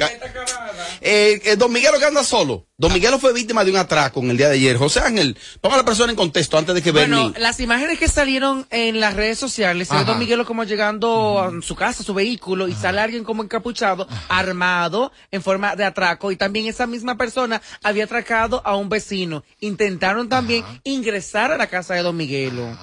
[1.01, 2.65] Eh, eh, don Miguelo que anda solo.
[2.77, 4.75] Don Miguelo fue víctima de un atraco en el día de ayer.
[4.75, 7.39] José Ángel, ponga a la persona en contexto antes de que Bueno, Bernie.
[7.39, 10.03] las imágenes que salieron en las redes sociales, se ve.
[10.03, 14.07] Don Miguelo como llegando a su casa, a su vehículo, y sale alguien como encapuchado,
[14.29, 19.43] armado, en forma de atraco, y también esa misma persona había atracado a un vecino.
[19.59, 22.75] Intentaron también ingresar a la casa de Don Miguelo.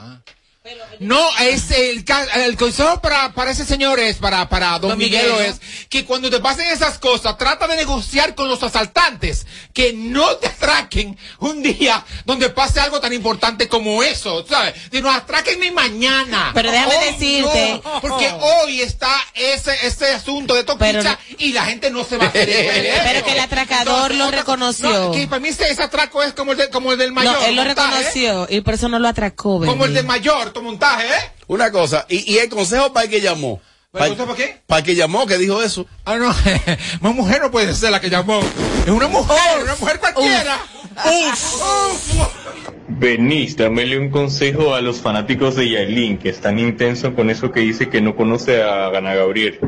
[1.00, 4.98] No, es el, ca- el consejo para, para ese señor es, para, para don, Don
[4.98, 5.40] Miguelo, Miguelo.
[5.52, 10.37] es que cuando te pasen esas cosas, trata de negociar con los asaltantes, que no
[10.37, 14.74] te atraquen un día donde pase algo tan importante como eso, ¿sabes?
[14.90, 16.50] Que nos atraquen ni mañana.
[16.55, 21.66] Pero déjame Hoy decirte- no, porque hoy está ese, ese asunto de Toquicha y la
[21.66, 23.24] gente no se va a querer ver Pero eso.
[23.26, 24.88] que el atracador lo reconoció.
[24.90, 27.35] no, que para mí ese, ese atraco es como el, de- como el del mayor.
[27.35, 27.66] No, él lo ¿eh?
[27.66, 31.33] reconoció y por eso no lo atracó, Como el del mayor, tu montaje, ¿eh?
[31.49, 32.07] Una cosa.
[32.09, 33.61] Y, y el consejo para el que llamó.
[33.92, 34.61] ¿Para para qué?
[34.66, 35.87] Para el que llamó, que dijo eso.
[36.05, 36.35] Ah, no,
[37.01, 38.40] una mujer no puede ser la que llamó.
[38.85, 40.59] Es una mujer, una mujer cualquiera.
[42.88, 47.61] Bernice, dámele un consejo a los fanáticos de Yailin, que están intensos con eso que
[47.61, 49.61] dice que no conoce a Gana Gabriel.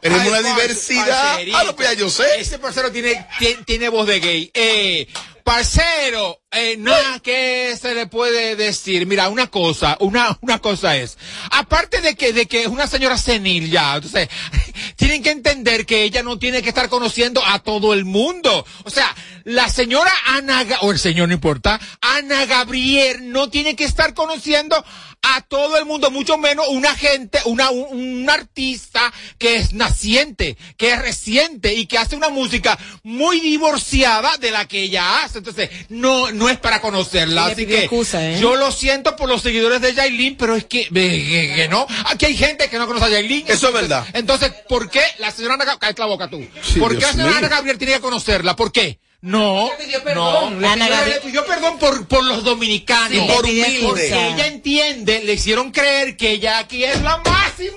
[0.00, 1.38] Tenemos una diversidad.
[1.54, 2.24] Ah, lo pues ya yo sé.
[2.38, 4.50] Ese parcero tiene, tiene, tiene voz de gay.
[4.54, 5.08] Eh,
[5.46, 9.06] parcero, eh, nada que se le puede decir.
[9.06, 11.16] Mira, una cosa, una, una cosa es,
[11.52, 14.28] aparte de que, de que es una señora senil ya, entonces,
[14.96, 18.66] tienen que entender que ella no tiene que estar conociendo a todo el mundo.
[18.82, 23.84] O sea, la señora Ana, o el señor no importa, Ana Gabriel no tiene que
[23.84, 24.84] estar conociendo
[25.34, 30.56] a todo el mundo, mucho menos una gente, una, un, un artista que es naciente,
[30.76, 35.38] que es reciente y que hace una música muy divorciada de la que ella hace.
[35.38, 37.46] Entonces, no, no es para conocerla.
[37.46, 38.38] Así que excusa, ¿eh?
[38.40, 41.86] yo lo siento por los seguidores de Yailin, pero es que, eh, que, que no.
[42.06, 43.46] Aquí hay gente que no conoce a Yailin.
[43.48, 44.06] Eso es verdad.
[44.12, 46.46] Entonces, ¿por qué la señora Ana Gabriel, la boca tú?
[46.62, 47.38] Sí, ¿Por qué la señora mío.
[47.38, 48.54] Ana Gabriel tiene que conocerla?
[48.54, 48.98] ¿Por qué?
[49.22, 49.70] No, no.
[50.04, 50.60] perdón.
[50.60, 53.10] Le Ana pidió- le pidió perdón por, por los dominicanos.
[53.18, 53.80] Sí, por humilde.
[53.86, 57.76] Porque ella entiende, le hicieron creer que ella aquí es la máximo.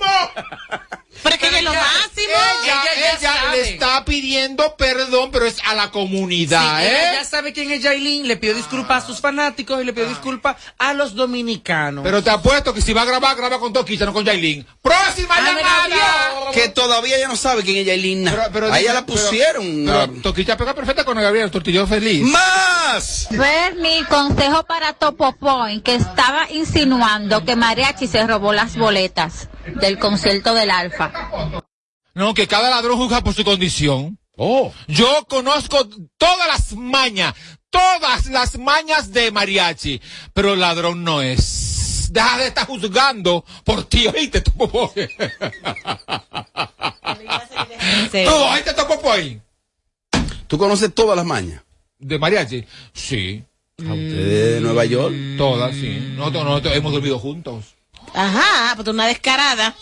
[1.22, 2.28] Pero es que ella es lo máximo.
[2.64, 7.16] Ella, Ella ella le está pidiendo perdón, pero es a la comunidad, Sí, ella ¿eh?
[7.20, 10.56] ya sabe quién es Yailin, le pidió disculpas a sus fanáticos y le pidió disculpas
[10.78, 12.04] a los dominicanos.
[12.04, 14.66] Pero te apuesto que si va a grabar, graba con Toquita, no con Yailin.
[14.80, 16.50] ¡Próxima Ana llamada!
[16.54, 18.24] Que todavía ella no sabe quién es Yailin.
[18.24, 19.64] Pero- pero a ella la pusieron.
[19.86, 22.22] Pero, ah, pero Toquita pega perfecta con Gabriel, tortillo feliz.
[22.24, 23.26] ¡Más!
[23.30, 29.48] Bernie, consejo para Topo Point, que estaba insinuando que Mariachi se robó las boletas
[29.80, 30.99] del concierto del Alfa.
[32.14, 34.18] No, que cada ladrón juzga por su condición.
[34.36, 34.72] Oh.
[34.88, 37.34] Yo conozco todas las mañas,
[37.70, 40.00] todas las mañas de mariachi,
[40.32, 42.08] pero ladrón no es.
[42.10, 44.92] Deja de estar juzgando por ti, oíste, tu popó.
[48.10, 48.82] Tú, oíste, tu.
[50.48, 51.62] ¿Tú conoces todas las mañas?
[51.98, 52.64] ¿De mariachi?
[52.92, 53.44] Sí.
[53.78, 55.14] ¿A ustedes de Nueva York?
[55.38, 56.14] Todas, sí.
[56.16, 57.76] Nosotros, nosotros hemos dormido juntos.
[58.14, 59.76] Ajá, pues tú una descarada.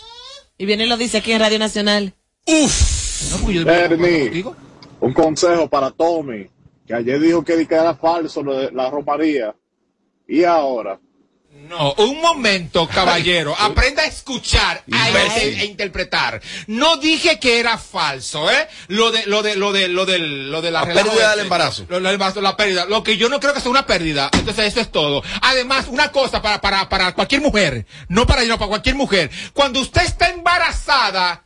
[0.59, 2.13] Y viene y lo dice aquí en Radio Nacional.
[2.45, 4.43] No, pues yo Bernie,
[4.99, 6.49] un consejo para Tommy,
[6.85, 9.55] que ayer dijo que, que era falso lo de la romaría.
[10.27, 10.99] ¿Y ahora?
[11.67, 13.55] No, un momento, caballero.
[13.59, 16.41] Aprenda a escuchar a e interpretar.
[16.67, 18.67] No dije que era falso, ¿eh?
[18.87, 21.85] Lo de, lo de, lo de, lo del, lo de la, La pérdida del embarazo.
[21.89, 22.85] Lo, lo del embarazo, la pérdida.
[22.85, 24.29] Lo que yo no creo que sea una pérdida.
[24.33, 25.21] Entonces eso es todo.
[25.41, 27.85] Además, una cosa para, para, para cualquier mujer.
[28.07, 29.29] No para yo, para cualquier mujer.
[29.53, 31.45] Cuando usted está embarazada,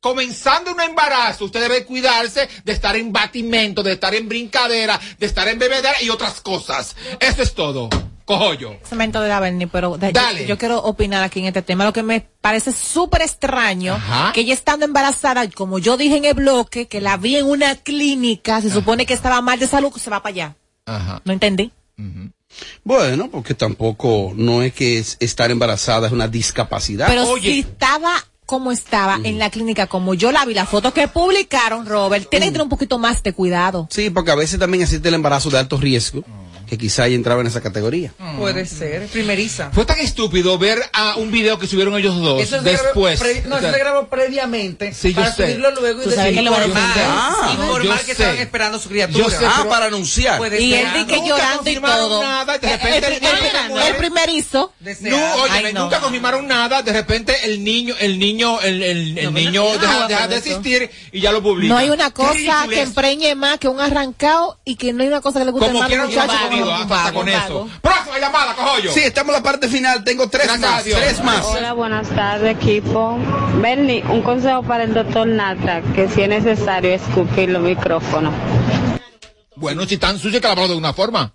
[0.00, 5.26] comenzando un embarazo, usted debe cuidarse de estar en batimento, de estar en brincadera, de
[5.26, 6.94] estar en bebedera y otras cosas.
[7.18, 7.88] Eso es todo.
[8.26, 8.74] Cojo yo.
[8.84, 10.42] Cemento de la Berni, pero de- Dale.
[10.42, 11.84] Yo, yo quiero opinar aquí en este tema.
[11.84, 14.32] Lo que me parece súper extraño, Ajá.
[14.34, 17.76] que ella estando embarazada, como yo dije en el bloque, que la vi en una
[17.76, 20.56] clínica, se supone que estaba mal de salud, se va para allá.
[20.86, 21.22] Ajá.
[21.24, 21.72] No entendí.
[22.84, 27.06] Bueno, porque tampoco no es que es- estar embarazada es una discapacidad.
[27.08, 28.12] Pero si estaba
[28.46, 32.46] como estaba en la clínica, como yo la vi, la foto que publicaron, Robert, tiene
[32.46, 33.88] que tener un poquito más de cuidado.
[33.90, 36.22] Sí, porque a veces también existe el embarazo de alto riesgo,
[36.66, 38.12] que quizá ella entraba en esa categoría.
[38.38, 39.70] Puede ser, primeriza.
[39.72, 43.18] Fue tan estúpido ver a un video que subieron ellos dos Eso después.
[43.20, 45.44] grabó pre- no, eso se grabó previamente Sí, yo para sé.
[45.44, 46.90] subirlo luego y Tú sabes decir informar.
[46.98, 48.12] Ah, informar que sé.
[48.12, 49.24] estaban esperando su criatura.
[49.24, 50.40] Yo sé, Ah, pero- para anunciar.
[50.60, 52.22] Y él di que llorando y todo.
[52.22, 53.94] nada, de repente el, el niño el- se el muere.
[53.94, 54.72] primerizo.
[55.00, 56.82] No, oye, nunca confirmaron nada.
[56.82, 61.32] De repente el niño, el niño, el, el, el niño deja, de existir y ya
[61.32, 61.68] lo publican.
[61.68, 65.20] No hay una cosa que empreñe más que un arrancado y que no hay una
[65.20, 67.28] cosa que le guste Como más a quiera los un muchachos un hasta vago, con
[67.28, 67.68] eso.
[67.80, 68.92] Próxima llamada, cojo yo.
[68.92, 70.04] Sí, estamos en la parte final.
[70.04, 70.84] Tengo tres Gracias más.
[70.84, 71.44] Tres más.
[71.46, 73.18] Hola, buenas tardes, equipo.
[73.60, 78.32] Bernie, un consejo para el doctor Nata, que si es necesario escupir los micrófonos.
[79.56, 81.32] Bueno, si están sucios hay que lavarlo de una forma.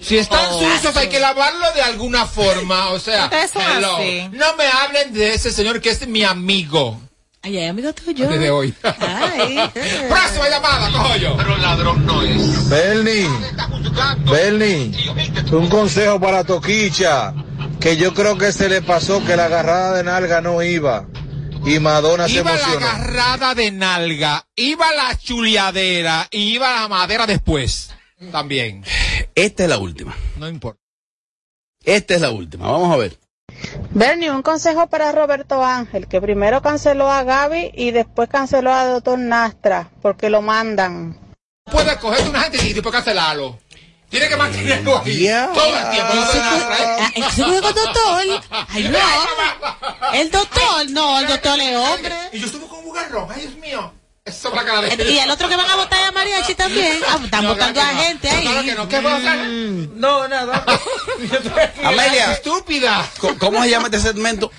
[0.00, 2.90] Si están Oh, sucios hay que lavarlo de alguna forma.
[2.90, 3.98] O sea, hello.
[4.32, 7.00] no me hablen de ese señor que es mi amigo.
[7.48, 8.28] Ay, ay, amigo tuyo.
[8.28, 8.74] Desde hoy.
[8.82, 9.56] Ay.
[10.08, 11.34] Próxima llamada, cojo yo.
[11.38, 12.68] Pero ladrón no es.
[12.68, 13.26] Bernie,
[14.30, 14.92] Bernie,
[15.52, 17.32] un consejo para Toquicha,
[17.80, 21.06] que yo creo que se le pasó que la agarrada de nalga no iba
[21.64, 22.86] y Madonna se Iba la emocionó.
[22.86, 27.94] agarrada de nalga, iba la chuleadera y iba la madera después.
[28.30, 28.84] También.
[29.34, 30.14] Esta es la última.
[30.36, 30.82] No importa.
[31.82, 32.70] Esta es la última.
[32.70, 33.18] Vamos a ver.
[33.90, 38.86] Bernie, un consejo para Roberto Ángel, que primero canceló a Gaby y después canceló a
[38.86, 41.18] doctor Nastra, porque lo mandan.
[41.70, 43.58] Puedes cogerte una gente y después cancelarlo.
[44.08, 45.28] Tiene que mantenerlo ahí.
[45.54, 46.12] Todo el tiempo.
[46.32, 47.00] traes.
[47.00, 48.42] Ah, ¿el seguro con doctor?
[48.68, 48.98] Ay, no.
[50.14, 52.14] El doctor, no, el doctor es hombre.
[52.32, 53.28] Y yo estuve con un bugarrón.
[53.30, 53.92] Ay, Dios mío.
[54.96, 56.98] De Y el otro que van a votar a Mariachi también.
[57.08, 58.00] Ah, están No, votando claro a no.
[58.02, 58.44] gente No, ahí.
[58.44, 59.18] claro que no.
[59.96, 60.64] No, nada.
[61.84, 63.08] Amelia, Estúpida.
[63.18, 64.50] ¿cómo- ¿cómo se llama este segmento?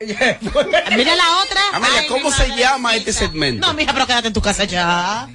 [0.00, 1.60] Mira la otra.
[1.72, 3.66] Amelia, Ay, ¿cómo se llama este segmento?
[3.66, 5.28] No, mija, pero quédate en tu casa ya.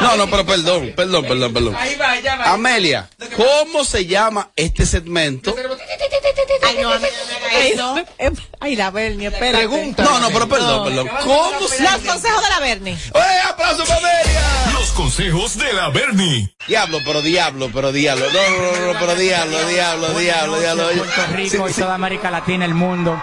[0.00, 1.76] No, no, pero perdón, perdón, perdón, perdón.
[1.76, 2.52] Ahí va, ya va.
[2.52, 5.54] Amelia, ¿cómo se llama este segmento?
[6.62, 6.90] Ay, no,
[7.52, 7.96] eso.
[8.60, 9.66] Ay, la Bernie, espérate.
[9.66, 10.02] Pregunta.
[10.02, 11.08] No, no, pero perdón, perdón.
[11.24, 12.92] ¿Cómo se Los consejos de la Bernie.
[12.94, 14.72] ¡Eh, aplauso para Amelia!
[14.72, 16.54] Los consejos de la Bernie.
[16.68, 18.26] Diablo, pero diablo, pero diablo.
[18.32, 20.88] No, no, no, no, pero diablo, diablo, diablo, diablo.
[20.96, 23.20] Puerto Rico y toda América Latina, el mundo.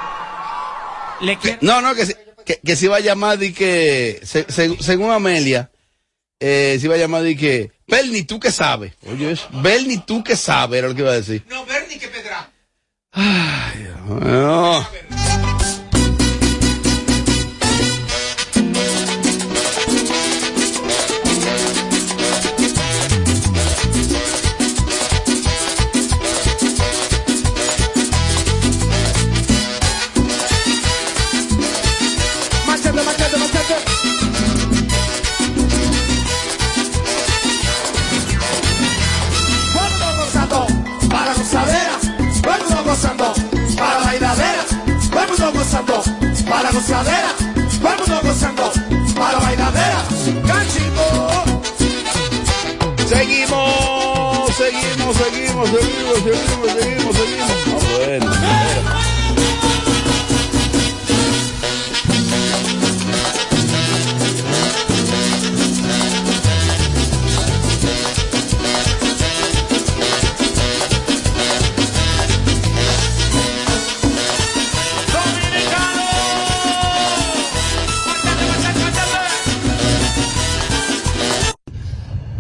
[1.22, 4.46] Le quiero- No, no, que, se- que, que se iba a llamar y que, se-
[4.52, 5.70] se- según Amelia,
[6.40, 8.94] eh, se iba a llamar y que, Bernie, tú que sabes.
[9.10, 11.44] Oye, eso, Bernie, tú que sabes, era lo que iba a decir.
[11.48, 12.50] No, Bernie, que pedra.
[13.16, 14.84] No.
[45.86, 47.36] Gozando para gozadera.
[47.82, 48.72] Vámonos gozando
[49.16, 50.04] para bailadera.
[50.48, 51.06] Cachito.
[53.06, 57.54] Seguimos, seguimos, seguimos, seguimos, seguimos, seguimos, seguimos.
[57.56, 58.93] Ah, bueno.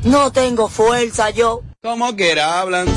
[0.03, 1.61] No tengo fuerza yo.
[1.81, 2.87] Como quiera hablan.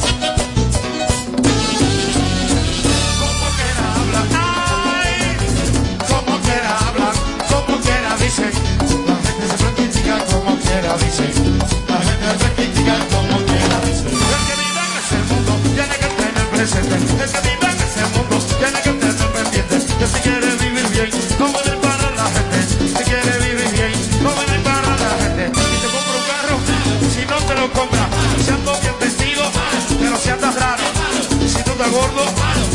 [6.09, 7.15] Como quiera hablan,
[7.49, 8.51] como quiera dicen.
[9.07, 11.59] La gente se critica como quiera dicen.
[11.89, 12.56] La gente
[31.97, 32.23] gordo,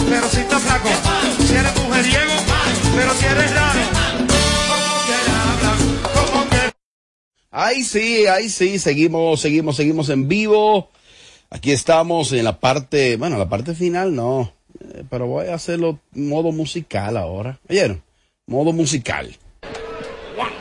[0.09, 0.89] pero si estás flaco.
[1.45, 2.33] Si eres mujeriego,
[2.95, 3.79] pero si eres raro.
[7.53, 10.89] Ahí sí, ahí sí, seguimos, seguimos, seguimos en vivo.
[11.49, 15.99] Aquí estamos en la parte, bueno, la parte final no, eh, pero voy a hacerlo
[16.13, 17.59] modo musical ahora.
[17.69, 18.01] ¿Oyeron?
[18.47, 19.35] Modo musical.
[20.37, 20.55] One,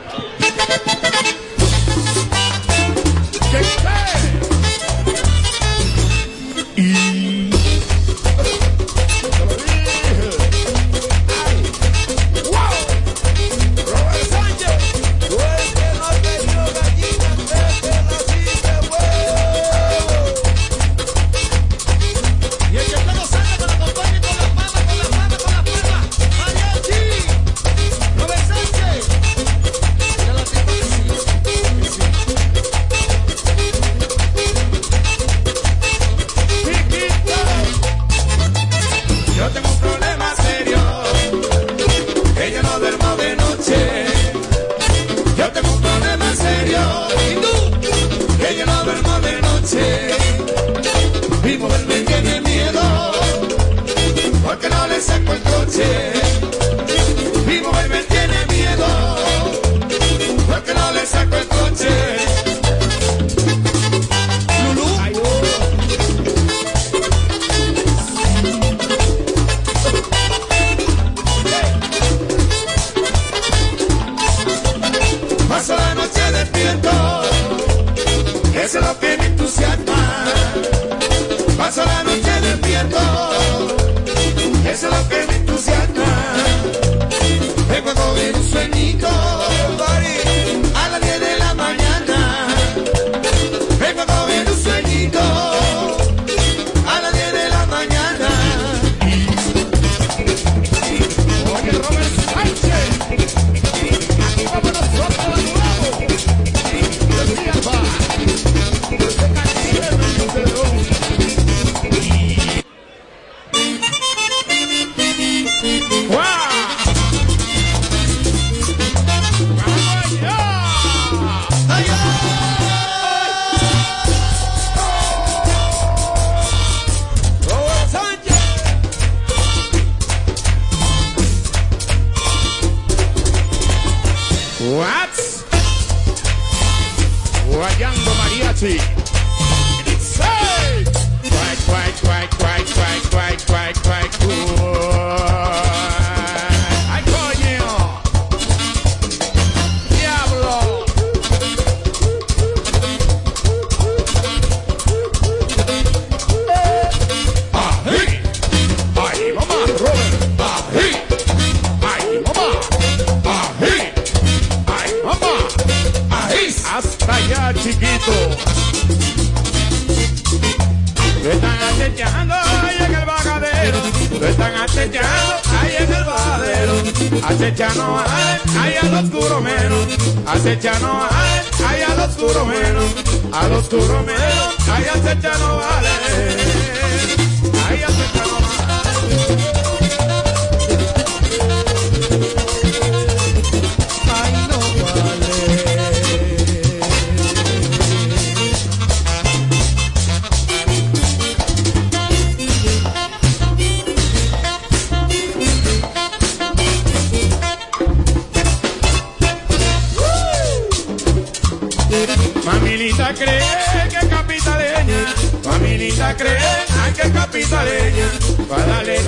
[183.41, 186.40] al oscuro miedo, allá se ya no vale.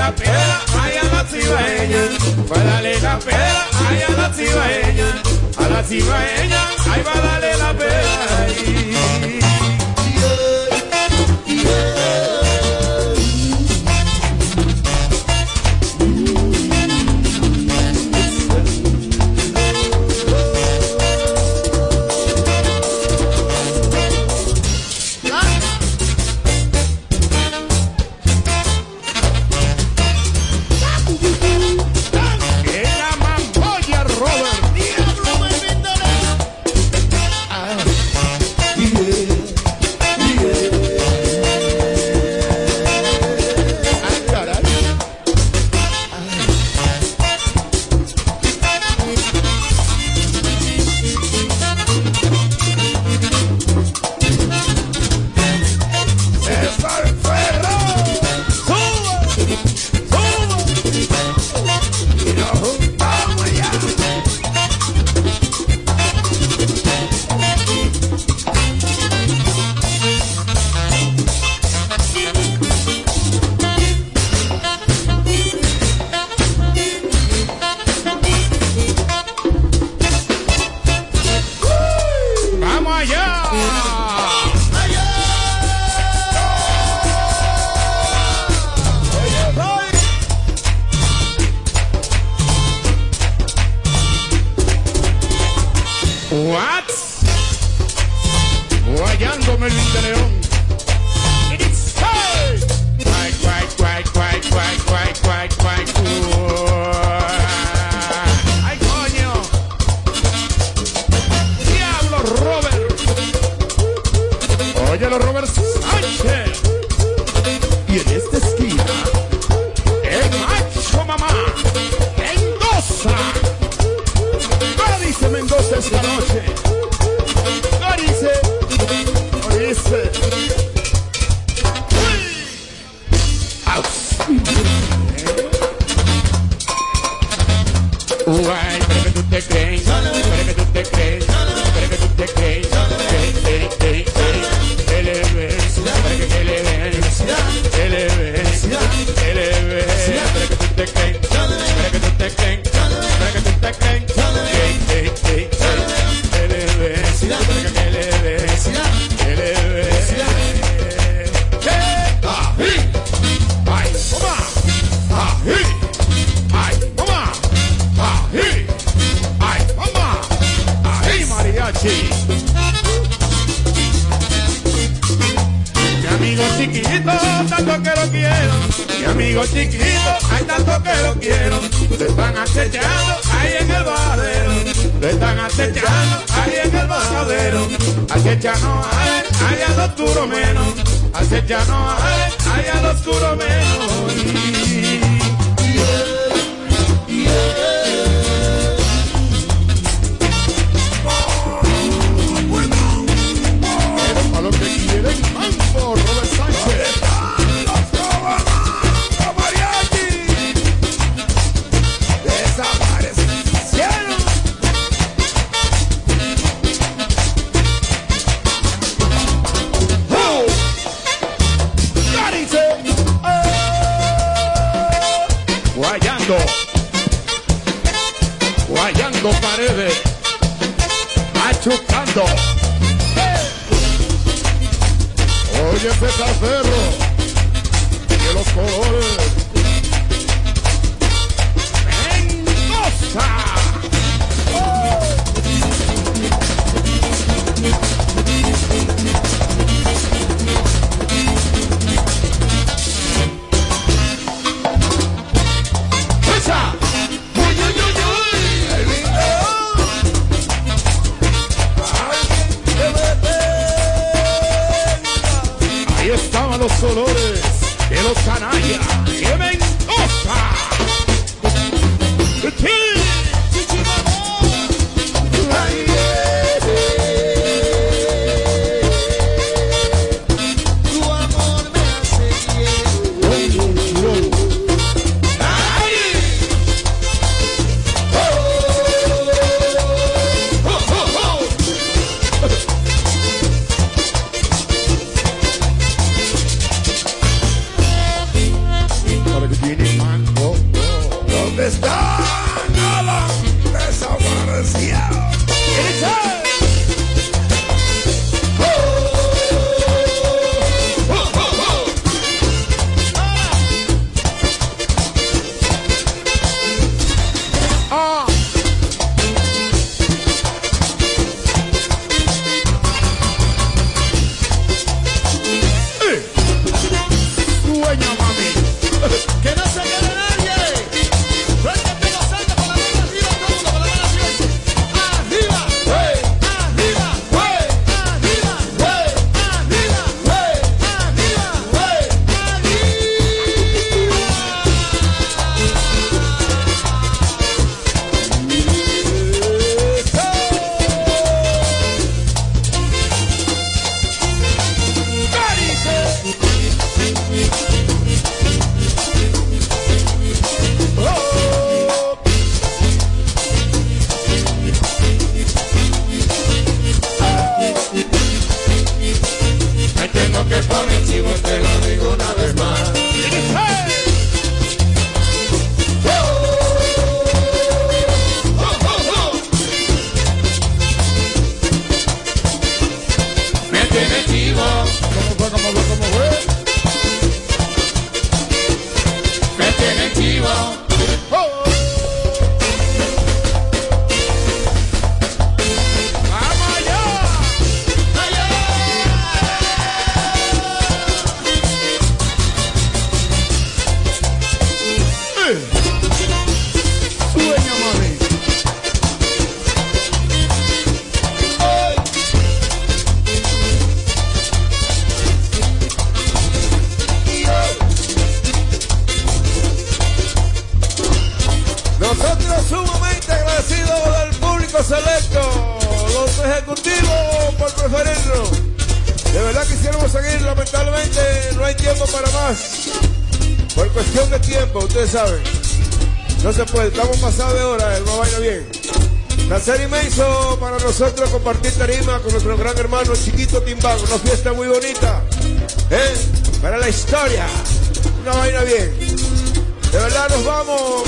[0.03, 2.03] la piedra, ay a la cibaeña.
[2.49, 5.09] Va a la piedra, ay a la cibaeña.
[5.57, 7.52] A la cibaeña, ay va a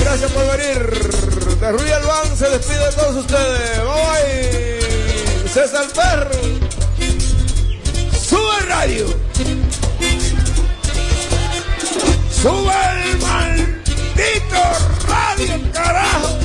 [0.05, 0.87] Gracias por venir.
[1.59, 3.79] De Ruy Albán se despide de todos ustedes.
[3.79, 5.49] Bye.
[5.51, 6.29] César Perro.
[8.15, 9.07] Sube radio.
[12.31, 14.61] Sube el maldito
[15.07, 16.44] radio, carajo.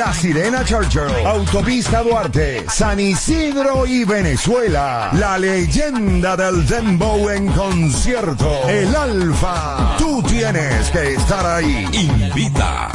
[0.03, 5.11] La Sirena Churchill, Autopista Duarte, San Isidro y Venezuela.
[5.13, 8.67] La leyenda del Dembow en concierto.
[8.67, 9.97] El Alfa.
[9.99, 11.87] Tú tienes que estar ahí.
[11.93, 12.91] Invita.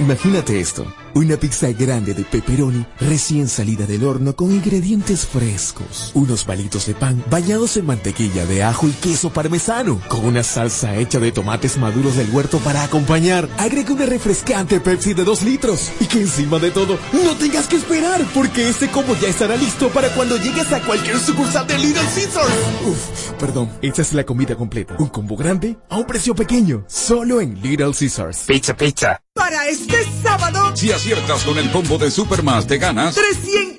[0.00, 6.44] Imagínate esto, una pizza grande de pepperoni recién salida del horno con ingredientes frescos, unos
[6.44, 11.18] palitos de pan bañados en mantequilla de ajo y queso parmesano, con una salsa hecha
[11.18, 13.48] de tomates maduros del huerto para acompañar.
[13.56, 17.76] Agrega una refrescante Pepsi de 2 litros y que encima de todo no tengas que
[17.76, 22.02] esperar porque ese combo ya estará listo para cuando llegues a cualquier sucursal de Little
[22.14, 22.52] Caesars.
[22.86, 27.40] Uf, perdón, esta es la comida completa, un combo grande a un precio pequeño, solo
[27.40, 28.44] en Little Caesars.
[28.46, 29.22] Pizza, pizza.
[29.36, 33.14] Para este sábado, Si aciertas con el combo de Supermas te ganas.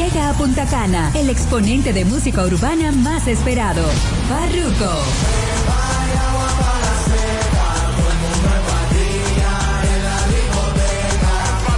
[0.00, 3.84] Llega a Punta Cana el exponente de música urbana más esperado,
[4.30, 4.98] Barruco.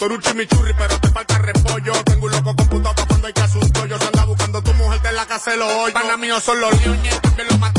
[0.07, 0.21] mi bollo.
[0.21, 1.93] Toruchi mi churri, pero te falta repollo.
[2.03, 3.85] Tengo un loco computado pa' cuando hay que asunto.
[3.85, 5.91] Yo se buscando tu mujer, te la casa lo hoy.
[5.91, 7.21] Pana mío son los leones.
[7.21, 7.76] También los maté,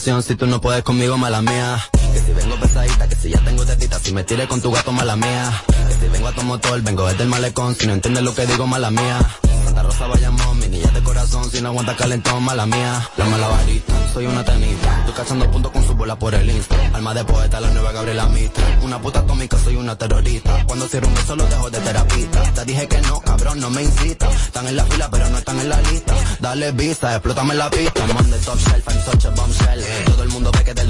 [0.00, 1.78] si tú no puedes conmigo, mala mía.
[2.12, 4.92] Que si vengo pesadita, que si ya tengo tetita, si me tires con tu gato,
[4.92, 5.52] mala mía.
[5.88, 8.46] Que si vengo a tu motor, vengo desde el malecón, si no entiendes lo que
[8.46, 9.18] digo, mala mía.
[9.62, 13.08] Santa Rosa Bayamón, mi niña de corazón, si no aguanta calentón, mala mía.
[13.18, 16.76] La malabarista, soy una tenista, estoy cachando puntos con su bola por el insta.
[16.94, 18.78] Alma de poeta, la nueva Gabriela Mistral.
[18.82, 20.64] Una puta atómica, soy una terrorista.
[20.66, 22.42] Cuando cierro un beso, lo dejo de terapista.
[22.54, 24.30] Te dije que no, cabrón, no me incita.
[24.30, 26.14] Están en la fila, pero no están en la lista.
[26.40, 28.06] Dale vista, explótame la pista.
[28.06, 29.89] De top shelf, I'm such a bombshell.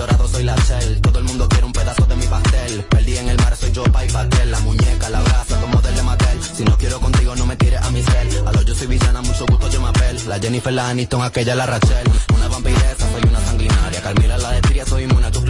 [0.01, 1.01] Dorado soy la shell.
[1.01, 2.85] Todo el mundo quiere un pedazo de mi pastel.
[2.89, 4.51] Perdí en el mar, soy yo, pa' y pastel.
[4.51, 6.39] La muñeca, la brasa, como del de Mattel.
[6.43, 8.29] Si no quiero contigo, no me tires a mi cel.
[8.49, 10.17] A lo yo soy villana, mucho gusto, yo me apel.
[10.29, 12.07] La Jennifer, la Aniston, aquella, la Rachel.
[12.35, 14.03] Una vampiresa, soy una sanguinaria.
[14.03, 15.45] Carmila, la de soy inmune a tus.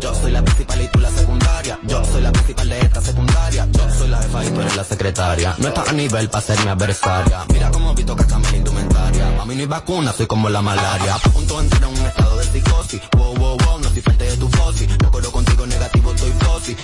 [0.00, 1.78] Yo soy la principal y tú la secundaria.
[1.84, 3.68] Yo soy la principal de esta secundaria.
[3.72, 5.54] Yo soy la jefa y tú eres la secretaria.
[5.58, 7.44] No estás a nivel para ser mi adversaria.
[7.52, 9.40] Mira cómo Vito cachame la indumentaria.
[9.40, 11.14] A mí no hay vacuna, soy como la malaria.
[11.14, 13.00] A punto entrar en un estado de psicosis.
[13.16, 13.35] Wow,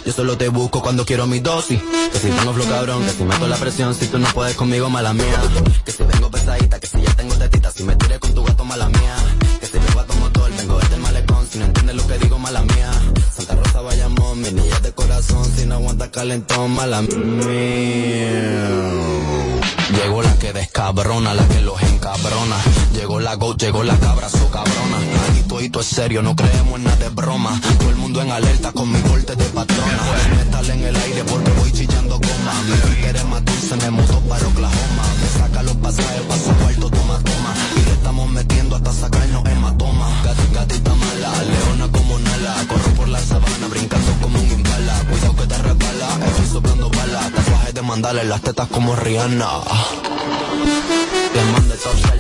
[0.05, 1.81] Yo solo te busco cuando quiero mi dosis.
[2.13, 4.91] Que si tengo flow cabrón, que si meto la presión, si tú no puedes conmigo,
[4.91, 5.41] mala mía.
[5.85, 8.65] Que si vengo pesadita, que si ya tengo tetita, si me tiré con tu gato,
[8.65, 9.17] mala mía.
[9.61, 12.19] Que si vengo a tu motor, vengo desde el malecón, si no entiendes lo que
[12.19, 12.91] digo, mala mía.
[13.35, 18.69] Santa Rosa Bayamón, mi niña de corazón, si no aguanta calentón, mala mía.
[19.93, 22.57] Llegó la que descabrona, la que los encabrona.
[23.03, 24.97] Llegó la go, llegó la cabra, so cabrona.
[25.29, 27.61] Aquí todo es serio, no creemos en nada de broma.
[27.81, 30.03] Todo el mundo en alerta con mi corte de patrona.
[30.37, 32.53] Metal en el aire porque voy chillando goma.
[32.65, 35.05] Mi quiere más dulce, me mudó para Oklahoma.
[35.21, 37.55] Me saca los pasajes pa' su cuarto, toma, toma.
[37.77, 40.23] Y le estamos metiendo hasta sacarnos hematoma.
[40.25, 42.55] Gat- Gatita mala, leona como Nala.
[42.69, 45.03] Corro por la sabana, brincando como un impala.
[45.11, 47.33] Cuidado que te resbala, estoy soplando balas.
[47.33, 49.49] Tatuajes de mandala en las tetas como Rihanna.
[51.35, 52.12] Diamond de top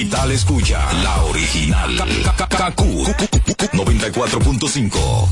[0.00, 1.94] Capital escucha la original.
[2.38, 2.80] KKKQ
[3.74, 5.28] 94.5.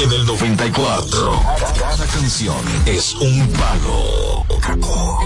[0.00, 1.40] En el 94,
[1.78, 2.56] cada canción
[2.86, 4.44] es un pago.
[4.60, 5.20] Caco.